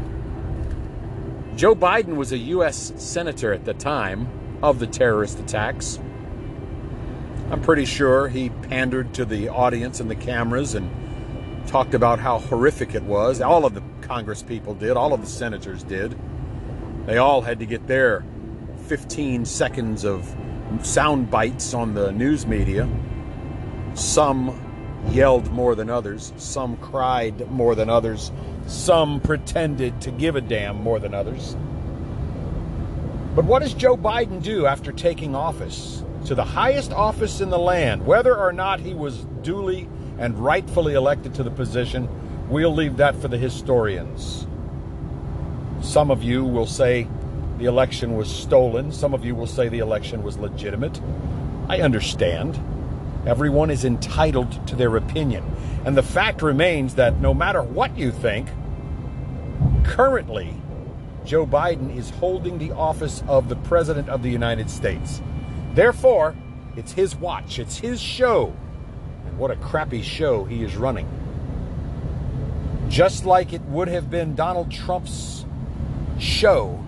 Joe 1.56 1.74
Biden 1.74 2.15
was 2.15 2.32
a 2.32 2.38
U.S. 2.38 2.94
Senator 2.98 3.53
at 3.53 3.65
the 3.65 3.74
time 3.74 4.30
of 4.62 4.80
the 4.80 4.88
terrorist 4.88 5.39
attacks. 5.39 6.00
I'm 7.50 7.62
pretty 7.62 7.86
sure 7.86 8.27
he 8.27 8.50
pandered 8.50 9.13
to 9.15 9.25
the 9.25 9.50
audience 9.50 10.00
and 10.00 10.10
the 10.10 10.15
cameras 10.15 10.75
and 10.75 10.89
talked 11.68 11.94
about 11.94 12.20
how 12.20 12.39
horrific 12.39 12.96
it 12.96 13.03
was. 13.03 13.41
All 13.41 13.65
of 13.65 13.74
the 13.74 13.84
Congress 14.01 14.41
people 14.41 14.74
did, 14.74 14.98
all 14.98 15.13
of 15.13 15.22
the 15.22 15.27
senators 15.27 15.84
did. 15.84 16.18
They 17.06 17.18
all 17.18 17.41
had 17.41 17.60
to 17.60 17.65
get 17.65 17.88
their 17.88 18.24
15 18.88 19.46
seconds 19.46 20.06
of 20.06 20.36
sound 20.82 21.30
bites 21.30 21.74
on 21.74 21.94
the 21.94 22.12
news 22.12 22.46
media. 22.46 22.88
Some 23.94 24.60
yelled 25.10 25.51
more 25.51 25.75
than 25.75 25.89
others, 25.89 26.32
some 26.38 26.77
cried 26.77 27.50
more 27.50 27.75
than 27.75 27.89
others, 27.89 28.32
some 28.68 29.20
pretended 29.20 30.00
to 30.01 30.12
give 30.12 30.36
a 30.36 30.41
damn 30.41 30.82
more 30.82 31.00
than 31.00 31.13
others. 31.13 31.56
But 33.36 33.46
what 33.46 33.62
does 33.62 33.74
Joe 33.74 33.96
Biden 33.96 34.44
do 34.44 34.66
after 34.66 34.92
taking 34.92 35.36
office? 35.36 36.04
To 36.26 36.36
the 36.36 36.44
highest 36.44 36.92
office 36.92 37.40
in 37.40 37.50
the 37.50 37.58
land, 37.58 38.06
whether 38.06 38.36
or 38.36 38.52
not 38.52 38.82
he 38.82 38.94
was 38.94 39.26
duly 39.42 39.88
and 40.20 40.38
rightfully 40.38 40.94
elected 40.94 41.34
to 41.36 41.44
the 41.44 41.50
position, 41.50 42.10
we'll 42.50 42.74
leave 42.74 42.98
that 42.98 43.16
for 43.16 43.30
the 43.30 43.38
historians. 43.38 44.46
Some 45.82 46.12
of 46.12 46.22
you 46.22 46.44
will 46.44 46.68
say 46.68 47.08
the 47.58 47.66
election 47.66 48.18
was 48.18 48.30
stolen. 48.30 48.92
Some 48.92 49.14
of 49.14 49.24
you 49.24 49.34
will 49.34 49.48
say 49.48 49.70
the 49.70 49.80
election 49.80 50.24
was 50.24 50.38
legitimate. 50.38 51.00
I 51.70 51.82
understand. 51.82 52.60
Everyone 53.26 53.70
is 53.70 53.86
entitled 53.86 54.68
to 54.68 54.76
their 54.76 54.98
opinion. 54.98 55.44
And 55.86 55.96
the 55.96 56.04
fact 56.04 56.42
remains 56.42 56.96
that 56.96 57.22
no 57.22 57.34
matter 57.34 57.64
what 57.64 57.98
you 57.98 58.12
think, 58.12 58.50
currently 59.84 60.54
Joe 61.25 61.46
Biden 61.46 61.96
is 61.96 62.10
holding 62.10 62.58
the 62.58 62.72
office 62.72 63.24
of 63.28 63.48
the 63.50 63.56
President 63.56 64.10
of 64.10 64.24
the 64.24 64.30
United 64.30 64.70
States. 64.70 65.22
Therefore, 65.74 66.36
it's 66.75 66.92
his 66.92 67.16
watch, 67.16 67.60
it's 67.60 67.78
his 67.78 68.01
show. 68.01 68.54
And 69.25 69.38
what 69.38 69.51
a 69.51 69.56
crappy 69.58 70.01
show 70.01 70.46
he 70.46 70.63
is 70.63 70.75
running. 70.75 71.08
Just 72.90 73.25
like 73.25 73.54
it 73.54 73.62
would 73.63 73.88
have 73.88 74.10
been 74.10 74.36
Donald 74.36 74.72
Trump's 74.72 75.46
show 76.20 76.84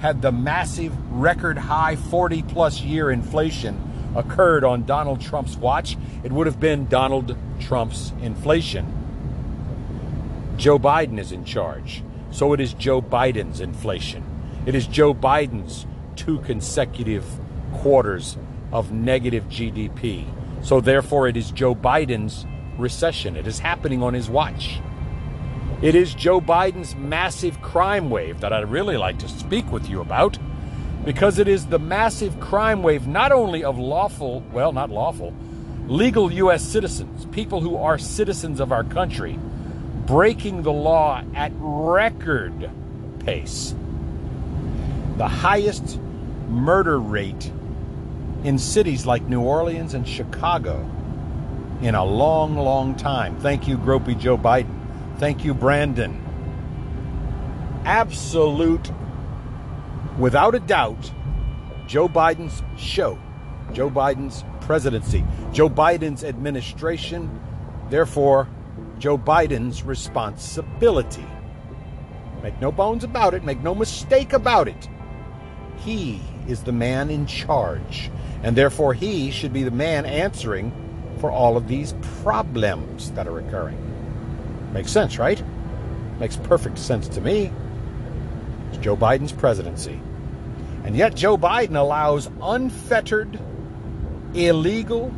had 0.00 0.22
the 0.22 0.32
massive 0.32 0.94
record 1.10 1.58
high 1.58 1.96
40 1.96 2.42
plus 2.42 2.80
year 2.80 3.10
inflation 3.10 3.80
occurred 4.14 4.64
on 4.64 4.84
Donald 4.84 5.20
Trump's 5.20 5.56
watch, 5.56 5.96
it 6.22 6.32
would 6.32 6.46
have 6.46 6.60
been 6.60 6.86
Donald 6.86 7.36
Trump's 7.60 8.12
inflation. 8.20 8.92
Joe 10.56 10.78
Biden 10.78 11.18
is 11.18 11.32
in 11.32 11.44
charge. 11.44 12.02
So 12.36 12.52
it 12.52 12.60
is 12.60 12.74
Joe 12.74 13.00
Biden's 13.00 13.62
inflation. 13.62 14.22
It 14.66 14.74
is 14.74 14.86
Joe 14.86 15.14
Biden's 15.14 15.86
two 16.16 16.40
consecutive 16.40 17.24
quarters 17.72 18.36
of 18.72 18.92
negative 18.92 19.44
GDP. 19.44 20.26
So 20.62 20.82
therefore, 20.82 21.28
it 21.28 21.38
is 21.38 21.50
Joe 21.50 21.74
Biden's 21.74 22.44
recession. 22.76 23.36
It 23.36 23.46
is 23.46 23.58
happening 23.58 24.02
on 24.02 24.12
his 24.12 24.28
watch. 24.28 24.80
It 25.80 25.94
is 25.94 26.14
Joe 26.14 26.42
Biden's 26.42 26.94
massive 26.94 27.62
crime 27.62 28.10
wave 28.10 28.40
that 28.40 28.52
I'd 28.52 28.70
really 28.70 28.98
like 28.98 29.18
to 29.20 29.28
speak 29.30 29.72
with 29.72 29.88
you 29.88 30.02
about 30.02 30.36
because 31.06 31.38
it 31.38 31.48
is 31.48 31.64
the 31.68 31.78
massive 31.78 32.38
crime 32.38 32.82
wave 32.82 33.06
not 33.06 33.32
only 33.32 33.64
of 33.64 33.78
lawful, 33.78 34.44
well, 34.52 34.74
not 34.74 34.90
lawful, 34.90 35.32
legal 35.86 36.30
U.S. 36.30 36.62
citizens, 36.62 37.24
people 37.32 37.62
who 37.62 37.78
are 37.78 37.96
citizens 37.96 38.60
of 38.60 38.72
our 38.72 38.84
country, 38.84 39.38
breaking 40.06 40.62
the 40.62 40.72
law 40.72 41.22
at 41.34 41.52
record 41.56 42.70
pace. 43.20 43.74
The 45.16 45.26
highest 45.26 45.98
murder 46.48 46.98
rate 47.00 47.50
in 48.44 48.58
cities 48.58 49.04
like 49.04 49.22
New 49.22 49.40
Orleans 49.40 49.94
and 49.94 50.06
Chicago 50.06 50.88
in 51.82 51.94
a 51.94 52.04
long, 52.04 52.56
long 52.56 52.94
time. 52.94 53.36
Thank 53.40 53.66
you, 53.66 53.76
Gropey 53.76 54.16
Joe 54.18 54.38
Biden. 54.38 54.72
Thank 55.18 55.44
you, 55.44 55.54
Brandon. 55.54 56.22
Absolute, 57.84 58.90
without 60.18 60.54
a 60.54 60.60
doubt, 60.60 61.10
Joe 61.86 62.08
Biden's 62.08 62.62
show, 62.76 63.18
Joe 63.72 63.90
Biden's 63.90 64.44
presidency, 64.60 65.24
Joe 65.52 65.68
Biden's 65.68 66.22
administration, 66.24 67.40
therefore, 67.90 68.48
Joe 68.98 69.18
Biden's 69.18 69.82
responsibility. 69.82 71.26
Make 72.42 72.60
no 72.60 72.72
bones 72.72 73.04
about 73.04 73.34
it, 73.34 73.44
make 73.44 73.60
no 73.60 73.74
mistake 73.74 74.32
about 74.32 74.68
it. 74.68 74.88
He 75.78 76.20
is 76.48 76.62
the 76.62 76.72
man 76.72 77.10
in 77.10 77.26
charge, 77.26 78.10
and 78.42 78.56
therefore 78.56 78.94
he 78.94 79.30
should 79.30 79.52
be 79.52 79.62
the 79.62 79.70
man 79.70 80.06
answering 80.06 80.72
for 81.18 81.30
all 81.30 81.56
of 81.56 81.68
these 81.68 81.94
problems 82.22 83.10
that 83.12 83.26
are 83.26 83.38
occurring. 83.38 83.78
Makes 84.72 84.92
sense, 84.92 85.18
right? 85.18 85.42
Makes 86.20 86.36
perfect 86.36 86.78
sense 86.78 87.08
to 87.08 87.20
me. 87.20 87.52
It's 88.70 88.78
Joe 88.78 88.96
Biden's 88.96 89.32
presidency. 89.32 90.00
And 90.84 90.96
yet, 90.96 91.14
Joe 91.16 91.36
Biden 91.36 91.76
allows 91.76 92.30
unfettered, 92.40 93.40
illegal, 94.34 95.12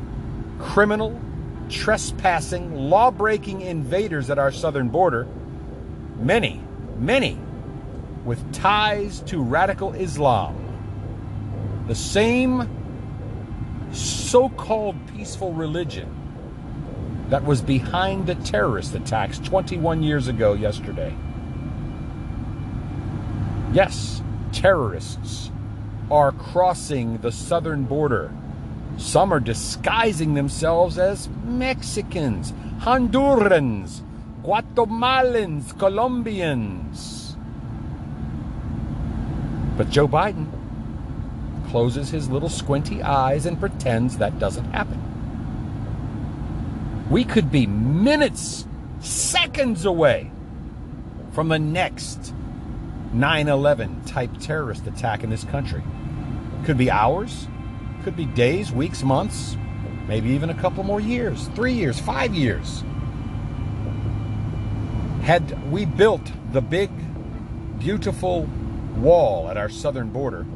criminal, 0.58 1.20
trespassing, 1.68 2.74
law 2.74 3.10
breaking 3.10 3.60
invaders 3.62 4.30
at 4.30 4.38
our 4.38 4.52
southern 4.52 4.88
border, 4.88 5.26
many, 6.16 6.60
many 6.96 7.38
with 8.24 8.52
ties 8.52 9.20
to 9.20 9.42
radical 9.42 9.94
Islam, 9.94 10.56
the 11.86 11.94
same 11.94 12.68
so 13.92 14.48
called 14.50 14.96
peaceful 15.14 15.52
religion 15.52 16.14
that 17.30 17.44
was 17.44 17.62
behind 17.62 18.26
the 18.26 18.34
terrorist 18.36 18.94
attacks 18.94 19.38
21 19.38 20.02
years 20.02 20.28
ago 20.28 20.54
yesterday. 20.54 21.14
Yes, 23.72 24.22
terrorists 24.52 25.50
are 26.10 26.32
crossing 26.32 27.18
the 27.18 27.30
southern 27.30 27.84
border. 27.84 28.32
Some 28.98 29.32
are 29.32 29.40
disguising 29.40 30.34
themselves 30.34 30.98
as 30.98 31.28
Mexicans, 31.44 32.52
Hondurans, 32.80 34.02
Guatemalans, 34.42 35.78
Colombians. 35.78 37.36
But 39.76 39.88
Joe 39.88 40.08
Biden 40.08 40.48
closes 41.70 42.10
his 42.10 42.28
little 42.28 42.48
squinty 42.48 43.00
eyes 43.02 43.46
and 43.46 43.60
pretends 43.60 44.18
that 44.18 44.40
doesn't 44.40 44.64
happen. 44.72 45.04
We 47.08 47.24
could 47.24 47.52
be 47.52 47.66
minutes, 47.66 48.66
seconds 49.00 49.84
away 49.84 50.30
from 51.32 51.48
the 51.48 51.58
next 51.58 52.34
9 53.12 53.48
11 53.48 54.04
type 54.04 54.30
terrorist 54.40 54.88
attack 54.88 55.22
in 55.22 55.30
this 55.30 55.44
country. 55.44 55.82
Could 56.64 56.76
be 56.76 56.90
hours, 56.90 57.46
could 58.02 58.16
be 58.16 58.26
days, 58.26 58.72
weeks, 58.72 59.02
months, 59.02 59.56
maybe 60.06 60.30
even 60.30 60.50
a 60.50 60.54
couple 60.54 60.82
more 60.82 61.00
years 61.00 61.48
three 61.48 61.72
years, 61.72 61.98
five 61.98 62.34
years. 62.34 62.82
Had 65.22 65.70
we 65.70 65.84
built 65.84 66.32
the 66.52 66.62
big, 66.62 66.90
beautiful 67.78 68.48
wall 68.96 69.48
at 69.50 69.56
our 69.56 69.68
southern 69.68 70.10
border 70.10 70.46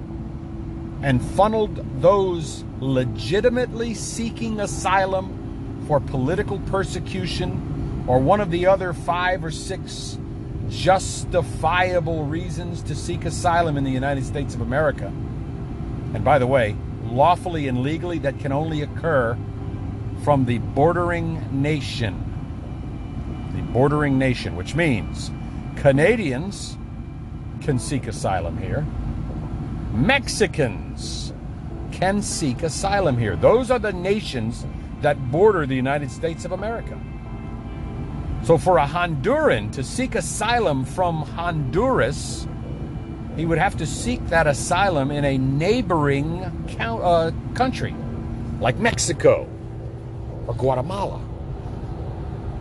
and 1.02 1.22
funneled 1.22 2.00
those 2.00 2.64
legitimately 2.80 3.94
seeking 3.94 4.60
asylum 4.60 5.84
for 5.86 6.00
political 6.00 6.58
persecution 6.60 8.04
or 8.06 8.18
one 8.18 8.40
of 8.40 8.50
the 8.50 8.66
other 8.66 8.92
five 8.92 9.44
or 9.44 9.50
six 9.50 10.18
justifiable 10.68 12.24
reasons 12.24 12.82
to 12.82 12.94
seek 12.94 13.24
asylum 13.24 13.76
in 13.76 13.84
the 13.84 13.90
United 13.90 14.24
States 14.24 14.54
of 14.54 14.60
America. 14.60 15.06
And 16.14 16.24
by 16.24 16.38
the 16.38 16.46
way, 16.46 16.76
lawfully 17.04 17.68
and 17.68 17.82
legally, 17.82 18.18
that 18.20 18.38
can 18.38 18.52
only 18.52 18.82
occur 18.82 19.36
from 20.24 20.44
the 20.44 20.58
bordering 20.58 21.62
nation. 21.62 22.28
The 23.54 23.62
bordering 23.72 24.18
nation, 24.18 24.56
which 24.56 24.74
means 24.74 25.30
Canadians 25.76 26.76
can 27.60 27.78
seek 27.78 28.06
asylum 28.06 28.58
here, 28.58 28.86
Mexicans 29.92 31.32
can 31.92 32.22
seek 32.22 32.62
asylum 32.62 33.18
here. 33.18 33.36
Those 33.36 33.70
are 33.70 33.78
the 33.78 33.92
nations 33.92 34.64
that 35.02 35.30
border 35.30 35.66
the 35.66 35.76
United 35.76 36.10
States 36.10 36.44
of 36.44 36.52
America. 36.52 36.98
So, 38.44 38.58
for 38.58 38.78
a 38.78 38.86
Honduran 38.86 39.70
to 39.72 39.84
seek 39.84 40.14
asylum 40.14 40.84
from 40.84 41.22
Honduras, 41.22 42.46
he 43.36 43.46
would 43.46 43.58
have 43.58 43.76
to 43.78 43.86
seek 43.86 44.26
that 44.28 44.46
asylum 44.46 45.10
in 45.10 45.24
a 45.24 45.38
neighboring 45.38 46.44
uh, 46.78 47.30
country, 47.54 47.94
like 48.60 48.78
Mexico 48.78 49.48
or 50.46 50.54
Guatemala. 50.54 51.20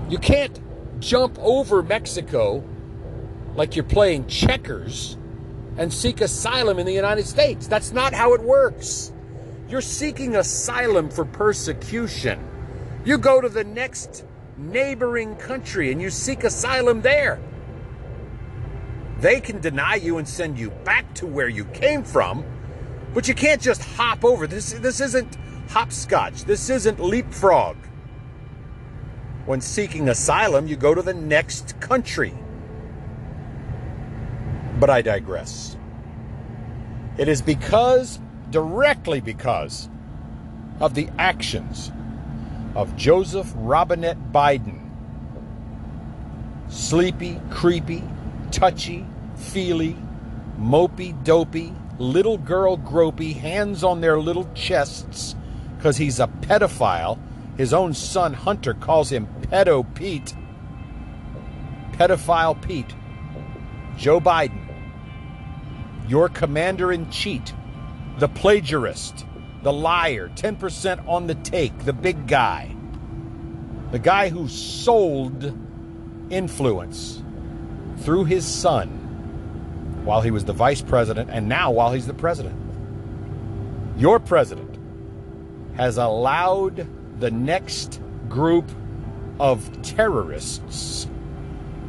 You 0.09 0.17
can't 0.17 0.59
jump 0.99 1.37
over 1.39 1.83
Mexico 1.83 2.63
like 3.55 3.75
you're 3.75 3.83
playing 3.83 4.27
checkers 4.27 5.17
and 5.77 5.91
seek 5.91 6.21
asylum 6.21 6.79
in 6.79 6.85
the 6.85 6.93
United 6.93 7.25
States. 7.25 7.67
That's 7.67 7.91
not 7.91 8.13
how 8.13 8.33
it 8.33 8.41
works. 8.41 9.11
You're 9.67 9.81
seeking 9.81 10.35
asylum 10.35 11.09
for 11.09 11.25
persecution. 11.25 12.39
You 13.05 13.17
go 13.17 13.41
to 13.41 13.49
the 13.49 13.63
next 13.63 14.25
neighboring 14.57 15.35
country 15.37 15.91
and 15.91 16.01
you 16.01 16.09
seek 16.09 16.43
asylum 16.43 17.01
there. 17.01 17.39
They 19.21 19.39
can 19.39 19.61
deny 19.61 19.95
you 19.95 20.17
and 20.17 20.27
send 20.27 20.57
you 20.57 20.71
back 20.83 21.13
to 21.15 21.27
where 21.27 21.47
you 21.47 21.65
came 21.65 22.03
from, 22.03 22.43
but 23.13 23.27
you 23.27 23.35
can't 23.35 23.61
just 23.61 23.83
hop 23.83 24.25
over. 24.25 24.47
This, 24.47 24.73
this 24.73 24.99
isn't 24.99 25.37
hopscotch. 25.69 26.45
This 26.45 26.71
isn't 26.71 26.99
leapfrog. 26.99 27.77
When 29.45 29.61
seeking 29.61 30.09
asylum, 30.09 30.65
you 30.65 30.75
go 30.75 30.95
to 30.95 31.03
the 31.03 31.13
next 31.13 31.79
country. 31.79 32.33
But 34.79 34.89
I 34.89 35.03
digress. 35.03 35.77
It 37.19 37.27
is 37.27 37.43
because 37.43 38.19
directly 38.49 39.21
because 39.21 39.87
of 40.79 40.95
the 40.95 41.09
actions 41.19 41.91
of 42.75 42.95
Joseph 42.95 43.53
Robinette 43.55 44.31
Biden. 44.31 44.79
Sleepy, 46.69 47.39
creepy, 47.51 48.03
touchy, 48.49 49.05
feely, 49.51 49.95
mopey, 50.57 51.23
dopey, 51.23 51.73
little 51.97 52.37
girl 52.37 52.77
gropey, 52.77 53.35
hands 53.35 53.83
on 53.83 54.01
their 54.01 54.19
little 54.19 54.49
chests 54.53 55.35
because 55.77 55.97
he's 55.97 56.19
a 56.19 56.27
pedophile. 56.27 57.19
His 57.57 57.73
own 57.73 57.93
son 57.93 58.33
Hunter 58.33 58.73
calls 58.73 59.11
him 59.11 59.27
Pedo 59.41 59.83
Pete. 59.93 60.33
Pedophile 61.93 62.61
Pete. 62.61 62.95
Joe 63.97 64.19
Biden, 64.19 64.65
your 66.07 66.29
commander 66.29 66.91
in 66.91 67.09
chief 67.11 67.53
the 68.17 68.27
plagiarist, 68.27 69.25
the 69.63 69.73
liar, 69.73 70.29
10% 70.35 71.07
on 71.07 71.27
the 71.27 71.35
take, 71.35 71.77
the 71.85 71.93
big 71.93 72.27
guy. 72.27 72.75
The 73.91 73.99
guy 73.99 74.29
who 74.29 74.47
sold 74.47 75.57
influence 76.29 77.23
through 77.97 78.25
his 78.25 78.45
son 78.45 79.00
while 80.03 80.21
he 80.21 80.31
was 80.31 80.45
the 80.45 80.53
vice 80.53 80.81
president 80.81 81.29
and 81.29 81.47
now 81.47 81.71
while 81.71 81.91
he's 81.91 82.07
the 82.07 82.13
president. 82.13 82.55
Your 83.97 84.19
president 84.19 84.77
has 85.75 85.97
allowed 85.97 86.87
the 87.19 87.31
next 87.31 88.01
group 88.27 88.69
of 89.39 89.81
terrorists 89.81 91.07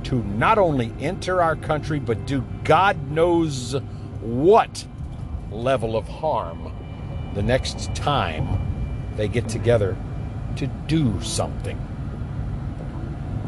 to 0.05 0.22
not 0.22 0.59
only 0.59 0.92
enter 1.01 1.40
our 1.40 1.57
country, 1.57 1.98
but 1.98 2.27
do 2.27 2.44
God 2.64 3.11
knows 3.11 3.75
what 4.20 4.87
level 5.51 5.96
of 5.96 6.09
harm 6.09 6.72
the 7.35 7.42
next 7.42 7.94
time 7.94 8.59
they 9.16 9.29
get 9.29 9.48
together 9.48 9.96
to 10.57 10.66
do 10.87 11.20
something. 11.22 11.81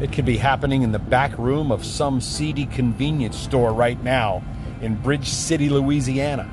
It 0.01 0.11
could 0.11 0.25
be 0.25 0.37
happening 0.37 0.81
in 0.81 0.91
the 0.91 0.99
back 0.99 1.37
room 1.37 1.71
of 1.71 1.85
some 1.85 2.19
seedy 2.19 2.65
convenience 2.65 3.37
store 3.37 3.73
right 3.73 4.01
now 4.03 4.43
in 4.81 4.95
Bridge 4.95 5.29
City, 5.29 5.69
Louisiana, 5.69 6.49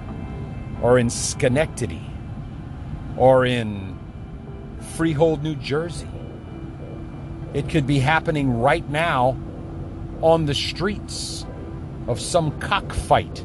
or 0.81 0.99
in 0.99 1.11
Schenectady, 1.11 2.03
or 3.17 3.45
in 3.45 3.99
Freehold, 4.97 5.43
New 5.43 5.55
Jersey. 5.57 6.09
It 7.55 7.69
could 7.69 7.87
be 7.87 7.99
happening 7.99 8.61
right 8.61 8.89
now 8.89 9.37
on 10.23 10.47
the 10.47 10.55
streets 10.55 11.45
of 12.07 12.21
some 12.21 12.59
cockfight 12.61 13.45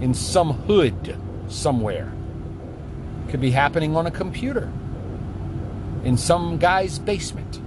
in 0.00 0.14
some 0.14 0.52
hood 0.52 1.16
somewhere. 1.48 2.12
It 3.26 3.30
could 3.30 3.40
be 3.40 3.50
happening 3.50 3.96
on 3.96 4.06
a 4.06 4.10
computer 4.10 4.70
in 6.04 6.16
some 6.16 6.58
guy's 6.58 6.98
basement. 6.98 7.60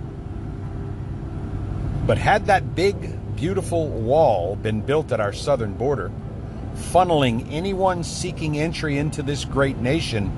But 2.05 2.17
had 2.17 2.47
that 2.47 2.75
big, 2.75 3.35
beautiful 3.35 3.87
wall 3.87 4.55
been 4.55 4.81
built 4.81 5.11
at 5.11 5.19
our 5.19 5.33
southern 5.33 5.73
border, 5.73 6.11
funneling 6.75 7.47
anyone 7.51 8.03
seeking 8.03 8.57
entry 8.57 8.97
into 8.97 9.23
this 9.23 9.45
great 9.45 9.77
nation 9.77 10.31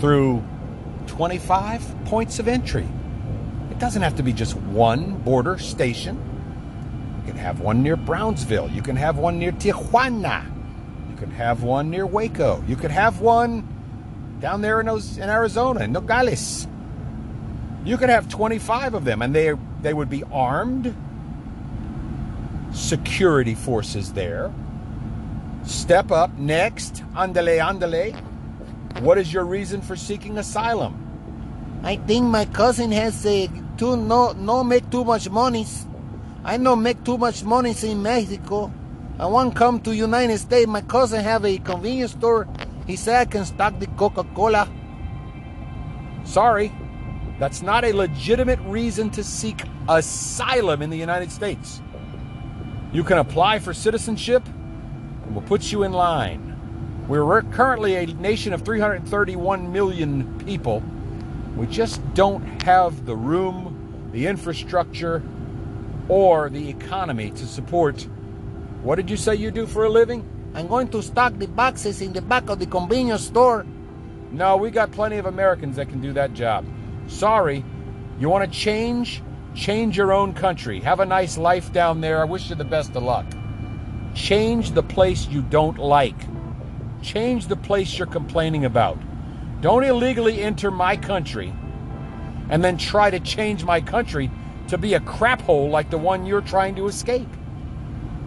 through 0.00 0.42
25 1.06 2.04
points 2.06 2.38
of 2.38 2.48
entry, 2.48 2.86
it 3.70 3.78
doesn't 3.78 4.02
have 4.02 4.16
to 4.16 4.22
be 4.22 4.32
just 4.32 4.56
one 4.56 5.18
border 5.18 5.58
station. 5.58 6.16
You 7.24 7.32
can 7.32 7.38
have 7.38 7.60
one 7.60 7.82
near 7.82 7.96
Brownsville. 7.96 8.70
You 8.70 8.82
can 8.82 8.96
have 8.96 9.18
one 9.18 9.38
near 9.38 9.52
Tijuana. 9.52 10.44
You 11.10 11.16
can 11.16 11.30
have 11.30 11.62
one 11.62 11.90
near 11.90 12.06
Waco. 12.06 12.62
You 12.66 12.76
could 12.76 12.90
have 12.90 13.20
one 13.20 13.66
down 14.40 14.60
there 14.60 14.80
in, 14.80 14.88
Arizona, 14.88 15.84
in 15.84 15.92
Nogales. 15.92 16.66
You 17.84 17.96
could 17.96 18.08
have 18.08 18.28
25 18.28 18.94
of 18.94 19.04
them, 19.04 19.22
and 19.22 19.34
they, 19.34 19.54
they 19.82 19.94
would 19.94 20.10
be 20.10 20.24
armed. 20.24 20.94
Security 22.72 23.54
forces 23.54 24.12
there. 24.12 24.52
Step 25.66 26.10
up. 26.12 26.32
Next. 26.38 27.02
Andale, 27.14 27.58
andale. 27.58 28.14
What 29.00 29.18
is 29.18 29.32
your 29.32 29.44
reason 29.44 29.80
for 29.82 29.96
seeking 29.96 30.38
asylum? 30.38 31.02
I 31.82 31.96
think 31.96 32.24
my 32.26 32.46
cousin 32.46 32.92
has 32.92 33.26
a 33.26 33.50
too 33.76 33.96
no 33.96 34.32
no 34.32 34.64
make 34.64 34.90
too 34.90 35.04
much 35.04 35.28
money. 35.28 35.66
I 36.44 36.56
no 36.56 36.76
make 36.76 37.04
too 37.04 37.18
much 37.18 37.44
money 37.44 37.74
in 37.82 38.02
Mexico. 38.02 38.72
I 39.18 39.26
want 39.26 39.54
come 39.54 39.80
to 39.80 39.94
United 39.94 40.38
States. 40.38 40.66
My 40.66 40.80
cousin 40.82 41.22
have 41.22 41.44
a 41.44 41.58
convenience 41.58 42.12
store. 42.12 42.46
He 42.86 42.96
said 42.96 43.20
I 43.20 43.24
can 43.24 43.44
stock 43.44 43.78
the 43.78 43.86
Coca-Cola. 43.88 44.68
Sorry, 46.24 46.72
that's 47.38 47.62
not 47.62 47.84
a 47.84 47.92
legitimate 47.92 48.60
reason 48.60 49.10
to 49.10 49.24
seek 49.24 49.62
asylum 49.88 50.82
in 50.82 50.90
the 50.90 50.96
United 50.96 51.32
States. 51.32 51.80
You 52.92 53.04
can 53.04 53.18
apply 53.18 53.58
for 53.58 53.74
citizenship, 53.74 54.42
we'll 55.36 55.44
put 55.46 55.70
you 55.70 55.82
in 55.82 55.92
line. 55.92 56.56
We're 57.08 57.42
currently 57.42 57.96
a 57.96 58.06
nation 58.06 58.54
of 58.54 58.62
331 58.62 59.70
million 59.70 60.38
people. 60.46 60.82
We 61.56 61.66
just 61.66 62.00
don't 62.14 62.62
have 62.62 63.04
the 63.04 63.14
room, 63.14 64.08
the 64.12 64.26
infrastructure, 64.26 65.22
or 66.08 66.48
the 66.48 66.70
economy 66.70 67.32
to 67.32 67.46
support. 67.46 68.08
What 68.82 68.96
did 68.96 69.10
you 69.10 69.18
say 69.18 69.34
you 69.34 69.50
do 69.50 69.66
for 69.66 69.84
a 69.84 69.90
living? 69.90 70.24
I'm 70.54 70.68
going 70.68 70.88
to 70.88 71.02
stock 71.02 71.36
the 71.36 71.48
boxes 71.48 72.00
in 72.00 72.14
the 72.14 72.22
back 72.22 72.48
of 72.48 72.58
the 72.58 72.66
convenience 72.66 73.26
store. 73.26 73.66
No, 74.32 74.56
we 74.56 74.70
got 74.70 74.90
plenty 74.90 75.18
of 75.18 75.26
Americans 75.26 75.76
that 75.76 75.90
can 75.90 76.00
do 76.00 76.14
that 76.14 76.32
job. 76.32 76.64
Sorry. 77.08 77.62
You 78.18 78.30
want 78.30 78.50
to 78.50 78.58
change? 78.58 79.22
Change 79.54 79.98
your 79.98 80.14
own 80.14 80.32
country. 80.32 80.80
Have 80.80 81.00
a 81.00 81.06
nice 81.06 81.36
life 81.36 81.74
down 81.74 82.00
there. 82.00 82.22
I 82.22 82.24
wish 82.24 82.48
you 82.48 82.56
the 82.56 82.64
best 82.64 82.96
of 82.96 83.02
luck. 83.02 83.26
Change 84.16 84.70
the 84.70 84.82
place 84.82 85.28
you 85.28 85.42
don't 85.42 85.76
like. 85.76 86.16
Change 87.02 87.48
the 87.48 87.54
place 87.54 87.98
you're 87.98 88.06
complaining 88.06 88.64
about. 88.64 88.98
Don't 89.60 89.84
illegally 89.84 90.42
enter 90.42 90.70
my 90.70 90.96
country 90.96 91.52
and 92.48 92.64
then 92.64 92.78
try 92.78 93.10
to 93.10 93.20
change 93.20 93.62
my 93.62 93.80
country 93.80 94.30
to 94.68 94.78
be 94.78 94.94
a 94.94 95.00
crap 95.00 95.42
hole 95.42 95.68
like 95.68 95.90
the 95.90 95.98
one 95.98 96.24
you're 96.24 96.40
trying 96.40 96.74
to 96.76 96.88
escape. 96.88 97.28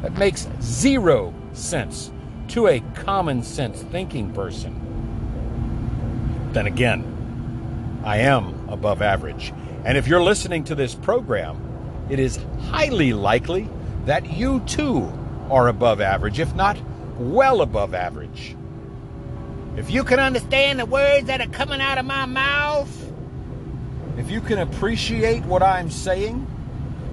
That 0.04 0.16
makes 0.18 0.48
zero 0.62 1.34
sense 1.54 2.12
to 2.50 2.68
a 2.68 2.82
common 2.94 3.42
sense 3.42 3.82
thinking 3.82 4.32
person. 4.32 4.76
Then 6.54 6.68
again, 6.68 8.02
I 8.06 8.18
am 8.18 8.70
above 8.70 9.02
average. 9.02 9.54
And 9.86 9.98
if 9.98 10.08
you're 10.08 10.22
listening 10.22 10.64
to 10.66 10.76
this 10.76 10.94
program, 10.94 11.60
it 12.10 12.20
is 12.20 12.40
highly 12.70 13.12
likely 13.12 13.68
that 14.06 14.32
you 14.32 14.60
too 14.62 15.12
are 15.50 15.68
above 15.68 16.02
average, 16.02 16.40
if 16.40 16.54
not 16.56 16.78
well 17.18 17.62
above 17.62 17.94
average. 17.94 18.56
If 19.78 19.92
you 19.92 20.04
can 20.04 20.20
understand 20.20 20.80
the 20.80 20.86
words 20.86 21.28
that 21.28 21.42
are 21.42 21.48
coming 21.48 21.82
out 21.82 21.98
of 21.98 22.06
my 22.06 22.26
mouth, 22.26 23.14
if 24.18 24.30
you 24.30 24.42
can 24.42 24.60
appreciate 24.60 25.46
what 25.46 25.64
I'm 25.64 25.90
saying, 25.90 26.46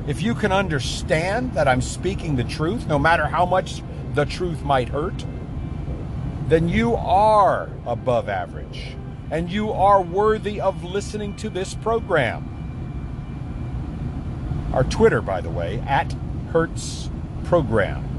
if 0.07 0.23
you 0.23 0.35
can 0.35 0.53
understand 0.53 1.55
that 1.55 1.69
I'm 1.69 1.81
speaking 1.81 2.37
the 2.37 2.45
truth, 2.45 2.87
no 2.87 2.99
matter 2.99 3.27
how 3.27 3.47
much 3.47 3.83
the 4.15 4.25
truth 4.25 4.63
might 4.63 4.89
hurt, 4.89 5.25
then 6.49 6.69
you 6.69 6.95
are 6.95 7.69
above 7.87 8.29
average 8.29 8.97
and 9.31 9.51
you 9.51 9.73
are 9.73 10.01
worthy 10.01 10.61
of 10.61 10.85
listening 10.85 11.35
to 11.37 11.51
this 11.51 11.75
program. 11.75 12.53
Our 14.73 14.85
Twitter, 14.85 15.21
by 15.21 15.41
the 15.41 15.51
way, 15.51 15.81
at 15.87 16.15
Hurts 16.53 17.11
Program. 17.45 18.16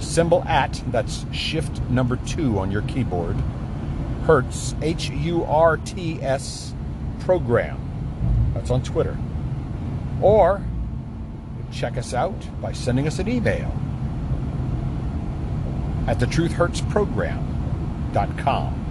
Symbol 0.00 0.42
at, 0.44 0.82
that's 0.88 1.24
shift 1.32 1.80
number 1.90 2.16
two 2.16 2.58
on 2.58 2.70
your 2.70 2.82
keyboard. 2.82 3.36
Hurts, 4.24 4.74
H 4.82 5.08
U 5.10 5.44
R 5.44 5.76
T 5.78 6.20
S 6.22 6.74
program. 7.20 7.78
That's 8.54 8.70
on 8.70 8.82
Twitter. 8.82 9.16
Or 10.20 10.62
check 11.72 11.96
us 11.96 12.14
out 12.14 12.34
by 12.60 12.72
sending 12.72 13.06
us 13.06 13.18
an 13.18 13.28
email 13.28 13.74
at 16.06 16.18
thetruthhurtsprogram.com. 16.18 18.84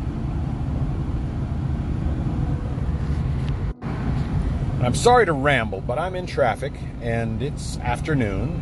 I'm 4.80 4.94
sorry 4.94 5.26
to 5.26 5.34
ramble, 5.34 5.82
but 5.82 5.98
I'm 5.98 6.16
in 6.16 6.28
traffic 6.28 6.72
and 7.02 7.42
it's 7.42 7.80
afternoon 7.80 8.62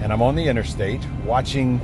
and 0.00 0.12
I'm 0.12 0.22
on 0.22 0.34
the 0.34 0.46
interstate 0.46 1.04
watching 1.24 1.78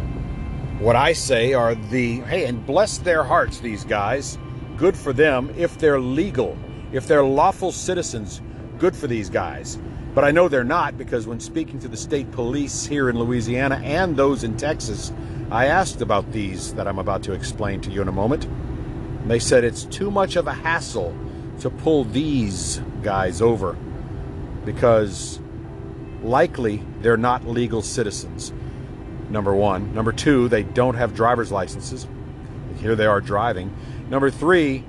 what 0.78 0.96
I 0.96 1.12
say 1.12 1.54
are 1.54 1.74
the 1.74 2.20
hey, 2.20 2.46
and 2.46 2.64
bless 2.66 2.98
their 2.98 3.22
hearts, 3.22 3.60
these 3.60 3.84
guys. 3.84 4.38
Good 4.76 4.96
for 4.96 5.12
them 5.12 5.52
if 5.56 5.78
they're 5.78 6.00
legal, 6.00 6.58
if 6.92 7.06
they're 7.06 7.24
lawful 7.24 7.72
citizens. 7.72 8.40
Good 8.78 8.96
for 8.96 9.06
these 9.06 9.30
guys. 9.30 9.78
But 10.14 10.24
I 10.24 10.30
know 10.30 10.48
they're 10.48 10.64
not 10.64 10.98
because 10.98 11.26
when 11.26 11.40
speaking 11.40 11.78
to 11.80 11.88
the 11.88 11.96
state 11.96 12.30
police 12.32 12.84
here 12.84 13.08
in 13.08 13.18
Louisiana 13.18 13.80
and 13.82 14.16
those 14.16 14.44
in 14.44 14.56
Texas, 14.56 15.12
I 15.50 15.66
asked 15.66 16.02
about 16.02 16.32
these 16.32 16.74
that 16.74 16.88
I'm 16.88 16.98
about 16.98 17.22
to 17.24 17.32
explain 17.32 17.80
to 17.82 17.90
you 17.90 18.02
in 18.02 18.08
a 18.08 18.12
moment. 18.12 18.44
And 18.44 19.30
They 19.30 19.38
said 19.38 19.64
it's 19.64 19.84
too 19.84 20.10
much 20.10 20.36
of 20.36 20.46
a 20.46 20.52
hassle 20.52 21.16
to 21.60 21.70
pull 21.70 22.04
these 22.04 22.82
guys 23.02 23.40
over 23.40 23.76
because 24.64 25.40
likely 26.24 26.82
they're 27.00 27.16
not 27.16 27.46
legal 27.46 27.82
citizens 27.82 28.52
number 29.32 29.54
one. 29.54 29.92
Number 29.94 30.12
two, 30.12 30.48
they 30.48 30.62
don't 30.62 30.94
have 30.94 31.14
driver's 31.14 31.50
licenses. 31.50 32.06
Here 32.78 32.94
they 32.94 33.06
are 33.06 33.20
driving. 33.20 33.74
Number 34.08 34.30
three, 34.30 34.84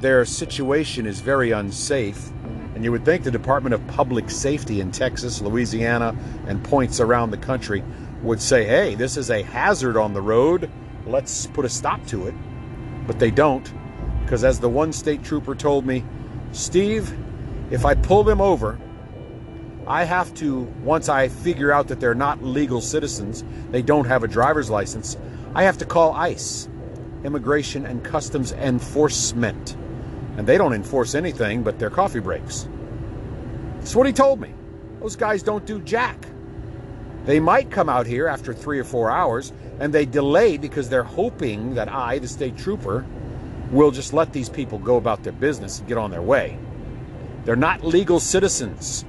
their 0.00 0.24
situation 0.24 1.06
is 1.06 1.20
very 1.20 1.50
unsafe. 1.50 2.30
And 2.74 2.84
you 2.84 2.92
would 2.92 3.04
think 3.04 3.24
the 3.24 3.30
Department 3.30 3.74
of 3.74 3.86
Public 3.88 4.30
Safety 4.30 4.80
in 4.80 4.92
Texas, 4.92 5.42
Louisiana, 5.42 6.16
and 6.46 6.62
points 6.64 7.00
around 7.00 7.30
the 7.30 7.36
country 7.36 7.84
would 8.22 8.40
say, 8.40 8.64
hey, 8.64 8.94
this 8.94 9.16
is 9.16 9.30
a 9.30 9.42
hazard 9.42 9.96
on 9.96 10.14
the 10.14 10.22
road. 10.22 10.70
Let's 11.06 11.46
put 11.48 11.64
a 11.64 11.68
stop 11.68 12.06
to 12.06 12.28
it. 12.28 12.34
But 13.06 13.18
they 13.18 13.30
don't. 13.30 13.70
Because 14.22 14.44
as 14.44 14.60
the 14.60 14.68
one 14.68 14.92
state 14.92 15.22
trooper 15.22 15.54
told 15.54 15.84
me, 15.84 16.04
Steve, 16.52 17.14
if 17.70 17.84
I 17.84 17.94
pull 17.94 18.24
them 18.24 18.40
over 18.40 18.78
I 19.86 20.04
have 20.04 20.32
to, 20.34 20.60
once 20.84 21.08
I 21.08 21.28
figure 21.28 21.72
out 21.72 21.88
that 21.88 21.98
they're 21.98 22.14
not 22.14 22.42
legal 22.42 22.80
citizens, 22.80 23.44
they 23.70 23.82
don't 23.82 24.06
have 24.06 24.22
a 24.22 24.28
driver's 24.28 24.70
license, 24.70 25.16
I 25.54 25.64
have 25.64 25.78
to 25.78 25.84
call 25.84 26.12
ICE, 26.12 26.68
Immigration 27.24 27.86
and 27.86 28.02
Customs 28.02 28.52
Enforcement. 28.52 29.76
And 30.36 30.46
they 30.46 30.56
don't 30.56 30.72
enforce 30.72 31.14
anything 31.14 31.62
but 31.62 31.78
their 31.78 31.90
coffee 31.90 32.20
breaks. 32.20 32.68
That's 33.78 33.94
what 33.94 34.06
he 34.06 34.12
told 34.12 34.40
me. 34.40 34.54
Those 35.00 35.16
guys 35.16 35.42
don't 35.42 35.66
do 35.66 35.80
jack. 35.80 36.26
They 37.24 37.40
might 37.40 37.70
come 37.70 37.88
out 37.88 38.06
here 38.06 38.28
after 38.28 38.54
three 38.54 38.78
or 38.78 38.84
four 38.84 39.10
hours, 39.10 39.52
and 39.78 39.92
they 39.92 40.06
delay 40.06 40.56
because 40.56 40.88
they're 40.88 41.02
hoping 41.02 41.74
that 41.74 41.88
I, 41.88 42.18
the 42.18 42.28
state 42.28 42.56
trooper, 42.56 43.04
will 43.70 43.90
just 43.90 44.12
let 44.12 44.32
these 44.32 44.48
people 44.48 44.78
go 44.78 44.96
about 44.96 45.22
their 45.22 45.32
business 45.32 45.80
and 45.80 45.88
get 45.88 45.98
on 45.98 46.10
their 46.10 46.22
way. 46.22 46.58
They're 47.44 47.56
not 47.56 47.84
legal 47.84 48.20
citizens, 48.20 49.04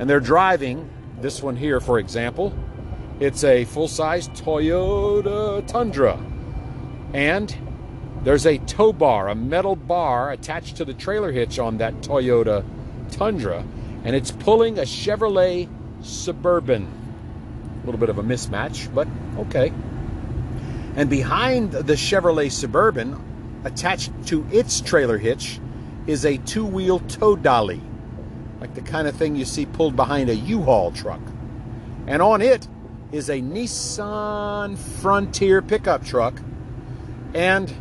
and 0.00 0.08
they're 0.08 0.18
driving 0.18 0.88
this 1.20 1.42
one 1.42 1.56
here, 1.56 1.78
for 1.78 1.98
example. 1.98 2.54
It's 3.20 3.44
a 3.44 3.66
full 3.66 3.86
size 3.86 4.28
Toyota 4.28 5.64
Tundra, 5.66 6.18
and 7.12 7.54
there's 8.24 8.46
a 8.46 8.56
tow 8.56 8.94
bar, 8.94 9.28
a 9.28 9.34
metal 9.34 9.76
bar 9.76 10.32
attached 10.32 10.76
to 10.78 10.86
the 10.86 10.94
trailer 10.94 11.30
hitch 11.30 11.58
on 11.58 11.76
that 11.78 11.92
Toyota 12.00 12.64
Tundra, 13.10 13.62
and 14.04 14.16
it's 14.16 14.30
pulling 14.30 14.78
a 14.78 14.82
Chevrolet 14.82 15.68
Suburban. 16.00 16.88
A 17.82 17.86
little 17.86 18.00
bit 18.00 18.08
of 18.08 18.16
a 18.16 18.22
mismatch, 18.22 18.92
but 18.94 19.06
okay. 19.36 19.70
And 20.96 21.10
behind 21.10 21.72
the 21.72 21.92
Chevrolet 21.92 22.50
Suburban, 22.50 23.62
attached 23.64 24.12
to 24.28 24.46
its 24.50 24.80
trailer 24.80 25.18
hitch, 25.18 25.60
is 26.06 26.24
a 26.24 26.38
two 26.38 26.64
wheel 26.64 27.00
tow 27.00 27.36
dolly, 27.36 27.82
like 28.60 28.74
the 28.74 28.82
kind 28.82 29.08
of 29.08 29.16
thing 29.16 29.36
you 29.36 29.44
see 29.44 29.66
pulled 29.66 29.96
behind 29.96 30.28
a 30.28 30.36
U 30.36 30.62
Haul 30.62 30.92
truck. 30.92 31.20
And 32.06 32.20
on 32.22 32.42
it 32.42 32.68
is 33.12 33.28
a 33.28 33.40
Nissan 33.40 34.76
Frontier 34.76 35.62
pickup 35.62 36.04
truck. 36.04 36.40
And 37.34 37.72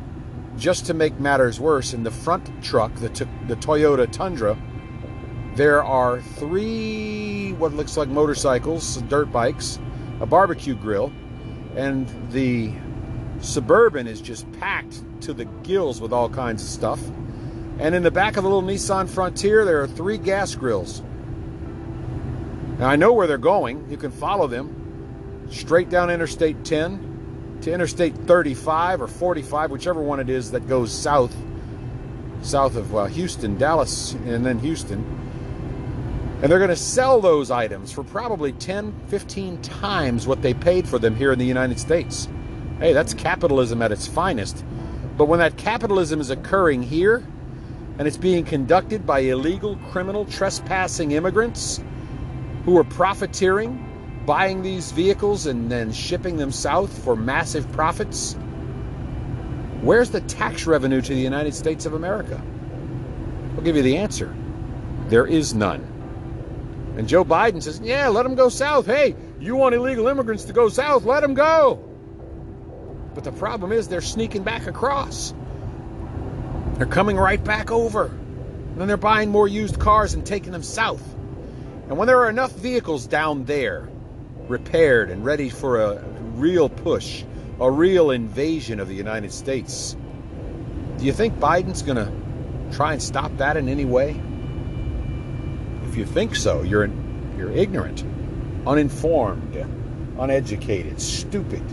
just 0.57 0.85
to 0.87 0.93
make 0.93 1.19
matters 1.19 1.59
worse, 1.59 1.93
in 1.93 2.03
the 2.03 2.11
front 2.11 2.63
truck, 2.63 2.93
the, 2.95 3.09
the 3.47 3.55
Toyota 3.55 4.09
Tundra, 4.11 4.57
there 5.55 5.83
are 5.83 6.21
three 6.21 7.53
what 7.53 7.73
looks 7.73 7.97
like 7.97 8.07
motorcycles, 8.07 8.97
dirt 9.03 9.31
bikes, 9.31 9.79
a 10.21 10.25
barbecue 10.25 10.75
grill, 10.75 11.11
and 11.75 12.07
the 12.31 12.73
Suburban 13.41 14.07
is 14.07 14.21
just 14.21 14.49
packed 14.53 15.01
to 15.21 15.33
the 15.33 15.45
gills 15.63 16.01
with 16.01 16.13
all 16.13 16.29
kinds 16.29 16.61
of 16.61 16.69
stuff. 16.69 16.99
And 17.79 17.95
in 17.95 18.03
the 18.03 18.11
back 18.11 18.35
of 18.35 18.43
the 18.43 18.49
little 18.49 18.67
Nissan 18.67 19.07
Frontier, 19.07 19.63
there 19.63 19.81
are 19.81 19.87
three 19.87 20.17
gas 20.17 20.53
grills. 20.53 21.01
Now 22.77 22.89
I 22.89 22.97
know 22.97 23.13
where 23.13 23.25
they're 23.25 23.37
going. 23.37 23.89
You 23.89 23.95
can 23.95 24.11
follow 24.11 24.47
them 24.47 25.47
straight 25.49 25.89
down 25.89 26.09
Interstate 26.09 26.65
10 26.65 27.57
to 27.61 27.71
Interstate 27.71 28.15
35 28.15 29.01
or 29.01 29.07
45, 29.07 29.71
whichever 29.71 30.01
one 30.01 30.19
it 30.19 30.29
is 30.29 30.51
that 30.51 30.67
goes 30.67 30.91
south, 30.91 31.35
south 32.41 32.75
of 32.75 32.93
uh, 32.95 33.05
Houston, 33.05 33.57
Dallas, 33.57 34.11
and 34.25 34.45
then 34.45 34.59
Houston. 34.59 35.03
And 36.41 36.51
they're 36.51 36.59
going 36.59 36.69
to 36.69 36.75
sell 36.75 37.21
those 37.21 37.49
items 37.49 37.91
for 37.93 38.03
probably 38.03 38.51
10, 38.53 38.93
15 39.07 39.61
times 39.61 40.27
what 40.27 40.41
they 40.41 40.53
paid 40.53 40.87
for 40.87 40.99
them 40.99 41.15
here 41.15 41.31
in 41.31 41.39
the 41.39 41.45
United 41.45 41.79
States. 41.79 42.27
Hey, 42.79 42.91
that's 42.91 43.13
capitalism 43.13 43.81
at 43.81 43.91
its 43.91 44.07
finest. 44.07 44.63
But 45.17 45.25
when 45.25 45.39
that 45.39 45.57
capitalism 45.57 46.21
is 46.21 46.29
occurring 46.29 46.83
here 46.83 47.25
and 47.99 48.07
it's 48.07 48.17
being 48.17 48.45
conducted 48.45 49.05
by 49.05 49.19
illegal, 49.19 49.75
criminal, 49.91 50.23
trespassing 50.23 51.11
immigrants 51.11 51.81
who 52.63 52.77
are 52.77 52.85
profiteering, 52.85 53.85
buying 54.25 54.61
these 54.61 54.93
vehicles 54.93 55.45
and 55.47 55.69
then 55.69 55.91
shipping 55.91 56.37
them 56.37 56.49
south 56.49 57.03
for 57.03 57.13
massive 57.17 57.69
profits, 57.73 58.37
where's 59.81 60.09
the 60.09 60.21
tax 60.21 60.65
revenue 60.65 61.01
to 61.01 61.13
the 61.13 61.19
United 61.19 61.53
States 61.53 61.85
of 61.85 61.93
America? 61.93 62.41
I'll 63.55 63.63
give 63.63 63.75
you 63.75 63.83
the 63.83 63.97
answer. 63.97 64.33
There 65.09 65.27
is 65.27 65.53
none. 65.53 65.85
And 66.95 67.05
Joe 67.05 67.25
Biden 67.25 67.61
says, 67.61 67.81
yeah, 67.81 68.07
let 68.07 68.23
them 68.23 68.35
go 68.35 68.47
south. 68.47 68.85
Hey, 68.85 69.13
you 69.41 69.57
want 69.57 69.75
illegal 69.75 70.07
immigrants 70.07 70.45
to 70.45 70.53
go 70.53 70.69
south? 70.69 71.03
Let 71.03 71.19
them 71.19 71.33
go. 71.33 71.83
But 73.13 73.25
the 73.25 73.31
problem 73.33 73.73
is 73.73 73.89
they're 73.89 73.99
sneaking 73.99 74.43
back 74.43 74.67
across. 74.67 75.33
They're 76.79 76.87
coming 76.87 77.17
right 77.17 77.43
back 77.43 77.71
over. 77.71 78.05
And 78.05 78.77
then 78.77 78.87
they're 78.87 78.95
buying 78.95 79.29
more 79.29 79.49
used 79.49 79.79
cars 79.79 80.13
and 80.13 80.25
taking 80.25 80.53
them 80.53 80.63
south. 80.63 81.03
And 81.89 81.97
when 81.97 82.07
there 82.07 82.19
are 82.19 82.29
enough 82.29 82.53
vehicles 82.53 83.05
down 83.05 83.43
there, 83.43 83.89
repaired 84.47 85.09
and 85.09 85.25
ready 85.25 85.49
for 85.49 85.81
a 85.81 86.01
real 86.35 86.69
push, 86.69 87.25
a 87.59 87.69
real 87.69 88.11
invasion 88.11 88.79
of 88.79 88.87
the 88.87 88.93
United 88.93 89.33
States, 89.33 89.97
do 90.97 91.03
you 91.03 91.11
think 91.11 91.35
Biden's 91.35 91.81
going 91.81 91.97
to 91.97 92.09
try 92.73 92.93
and 92.93 93.03
stop 93.03 93.35
that 93.37 93.57
in 93.57 93.67
any 93.67 93.83
way? 93.83 94.11
If 95.89 95.97
you 95.97 96.05
think 96.05 96.33
so, 96.33 96.61
you're 96.61 96.89
you're 97.37 97.51
ignorant, 97.51 98.05
uninformed, 98.65 99.53
uneducated, 100.17 101.01
stupid, 101.01 101.63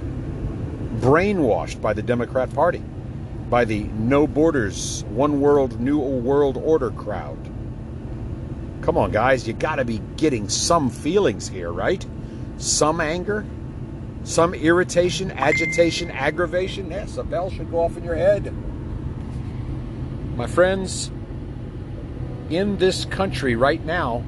brainwashed 0.99 1.81
by 1.81 1.93
the 1.93 2.03
Democrat 2.03 2.53
Party, 2.53 2.83
by 3.49 3.65
the 3.65 3.85
no 3.85 4.27
borders, 4.27 5.05
one 5.05 5.41
world, 5.41 5.81
new 5.81 5.99
world 5.99 6.57
order 6.57 6.91
crowd. 6.91 7.39
Come 8.83 8.97
on, 8.97 9.13
guys, 9.13 9.47
you 9.47 9.53
got 9.55 9.77
to 9.77 9.85
be 9.85 10.01
getting 10.17 10.49
some 10.49 10.91
feelings 10.91 11.49
here, 11.49 11.73
right? 11.73 12.05
Some 12.59 13.01
anger, 13.01 13.45
some 14.25 14.55
irritation, 14.55 15.31
agitation, 15.33 16.11
aggravation. 16.11 16.91
Yes, 16.91 17.17
a 17.17 17.25
bell 17.25 17.51
should 17.51 17.71
go 17.71 17.81
off 17.81 17.97
in 17.97 18.05
your 18.05 18.17
head. 18.17 18.53
My 20.37 20.47
friends, 20.47 21.11
in 22.51 22.77
this 22.79 23.05
country 23.05 23.57
right 23.57 23.85
now, 23.85 24.25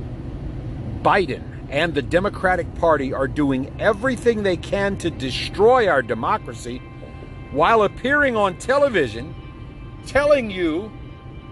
Biden 1.03 1.45
and 1.71 1.95
the 1.95 2.03
Democratic 2.03 2.75
Party 2.77 3.13
are 3.13 3.29
doing 3.29 3.75
everything 3.81 4.43
they 4.43 4.57
can 4.57 4.97
to 4.99 5.11
destroy 5.11 5.89
our 5.89 6.03
democracy 6.03 6.81
while 7.53 7.83
appearing 7.83 8.37
on 8.37 8.57
television 8.59 9.35
telling 10.07 10.51
you 10.51 10.93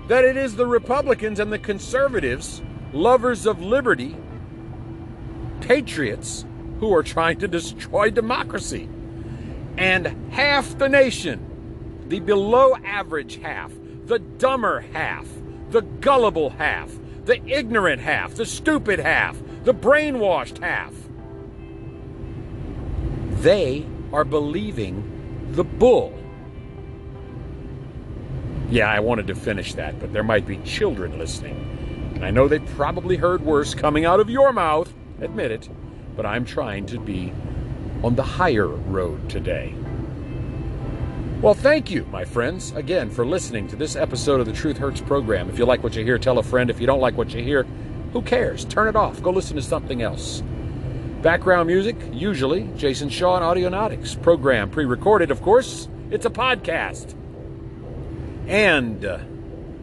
that 0.09 0.25
it 0.25 0.37
is 0.37 0.57
the 0.57 0.67
Republicans 0.67 1.41
and 1.41 1.53
the 1.53 1.59
conservatives, 1.59 2.63
lovers 2.93 3.47
of 3.47 3.61
liberty, 3.61 4.17
patriots, 5.61 6.45
who 6.81 6.95
are 6.95 7.03
trying 7.03 7.39
to 7.39 7.49
destroy 7.49 8.11
democracy. 8.11 8.89
And 9.79 10.33
half 10.33 10.79
the 10.79 10.89
nation, 10.89 12.05
the 12.09 12.21
below 12.21 12.77
average 12.85 13.41
half, 13.41 13.73
the 14.05 14.19
dumber 14.19 14.81
half, 14.93 15.27
the 15.71 15.83
gullible 15.83 16.51
half, 16.51 16.93
the 17.25 17.45
ignorant 17.47 18.01
half, 18.01 18.35
the 18.35 18.47
stupid 18.47 18.99
half, 18.99 19.37
the 19.65 19.75
brainwashed 19.75 20.63
half. 20.63 20.95
They 23.43 23.85
are 24.13 24.25
believing 24.25 25.16
the 25.53 25.65
bull. 25.65 26.17
Yeah, 28.71 28.91
I 28.91 29.01
wanted 29.01 29.27
to 29.29 29.35
finish 29.35 29.75
that, 29.75 30.01
but 30.01 30.13
there 30.13 30.25
might 30.25 30.47
be 30.47 30.59
children 30.59 31.19
listening. 31.19 32.13
And 32.15 32.25
I 32.25 32.31
know 32.31 32.49
they 32.49 32.59
probably 32.59 33.17
heard 33.17 33.43
worse 33.43 33.75
coming 33.75 34.05
out 34.05 34.21
of 34.21 34.29
your 34.29 34.53
mouth, 34.53 34.93
admit 35.21 35.51
it, 35.51 35.69
but 36.17 36.27
I'm 36.27 36.45
trying 36.45 36.87
to 36.87 36.99
be 36.99 37.33
on 38.03 38.17
the 38.17 38.23
higher 38.23 38.67
road 38.67 39.29
today. 39.29 39.75
Well, 41.43 41.55
thank 41.55 41.91
you, 41.91 42.07
my 42.07 42.25
friends, 42.25 42.73
again 42.73 43.11
for 43.11 43.27
listening 43.27 43.69
to 43.69 43.77
this 43.77 43.95
episode 43.95 44.41
of 44.41 44.47
the 44.47 44.53
Truth 44.53 44.79
Hurts 44.79 45.03
program. 45.03 45.51
If 45.51 45.59
you 45.59 45.67
like 45.67 45.83
what 45.83 45.95
you 45.95 46.03
hear, 46.03 46.19
tell 46.19 46.39
a 46.39 46.43
friend. 46.43 46.71
If 46.71 46.81
you 46.81 46.87
don't 46.87 47.01
like 47.01 47.17
what 47.17 47.35
you 47.35 47.43
hear, 47.43 47.65
who 48.13 48.23
cares? 48.23 48.65
Turn 48.65 48.89
it 48.89 48.97
off. 48.97 49.23
Go 49.23 49.31
listen 49.31 49.57
to 49.57 49.63
something 49.63 50.01
else. 50.01 50.43
Background 51.27 51.67
music, 51.67 51.97
usually 52.13 52.71
Jason 52.77 53.09
Shaw 53.09 53.35
and 53.35 53.45
Audionautix. 53.45 54.23
Program 54.23 54.71
pre 54.71 54.85
recorded, 54.85 55.33
of 55.33 55.43
course. 55.43 55.89
It's 56.09 56.25
a 56.25 56.31
podcast. 56.31 57.17
And 58.47 59.05
uh, 59.05 59.19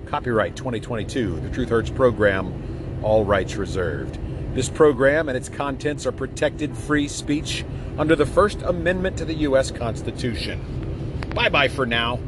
copyright 0.06 0.56
2022, 0.56 1.42
the 1.42 1.50
Truth 1.50 1.68
Hurts 1.68 1.90
program, 1.90 3.02
all 3.04 3.26
rights 3.26 3.58
reserved. 3.58 4.18
This 4.56 4.70
program 4.70 5.28
and 5.28 5.36
its 5.36 5.50
contents 5.50 6.06
are 6.06 6.14
protected 6.14 6.78
free 6.78 7.10
speech 7.10 7.66
under 7.98 8.16
the 8.16 8.26
First 8.26 8.62
Amendment 8.62 9.18
to 9.18 9.26
the 9.26 9.36
U.S. 9.40 9.70
Constitution. 9.70 11.26
Bye 11.36 11.50
bye 11.50 11.68
for 11.68 11.86
now. 11.86 12.20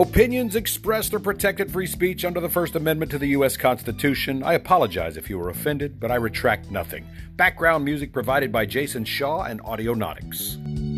Opinions 0.00 0.56
expressed 0.56 1.12
are 1.12 1.18
protected 1.18 1.70
free 1.70 1.86
speech 1.86 2.24
under 2.24 2.40
the 2.40 2.48
First 2.48 2.74
Amendment 2.74 3.10
to 3.10 3.18
the 3.18 3.26
U.S. 3.36 3.58
Constitution. 3.58 4.42
I 4.42 4.54
apologize 4.54 5.18
if 5.18 5.28
you 5.28 5.38
were 5.38 5.50
offended, 5.50 6.00
but 6.00 6.10
I 6.10 6.14
retract 6.14 6.70
nothing. 6.70 7.06
Background 7.36 7.84
music 7.84 8.10
provided 8.10 8.50
by 8.50 8.64
Jason 8.64 9.04
Shaw 9.04 9.42
and 9.42 9.62
Audionautix. 9.62 10.89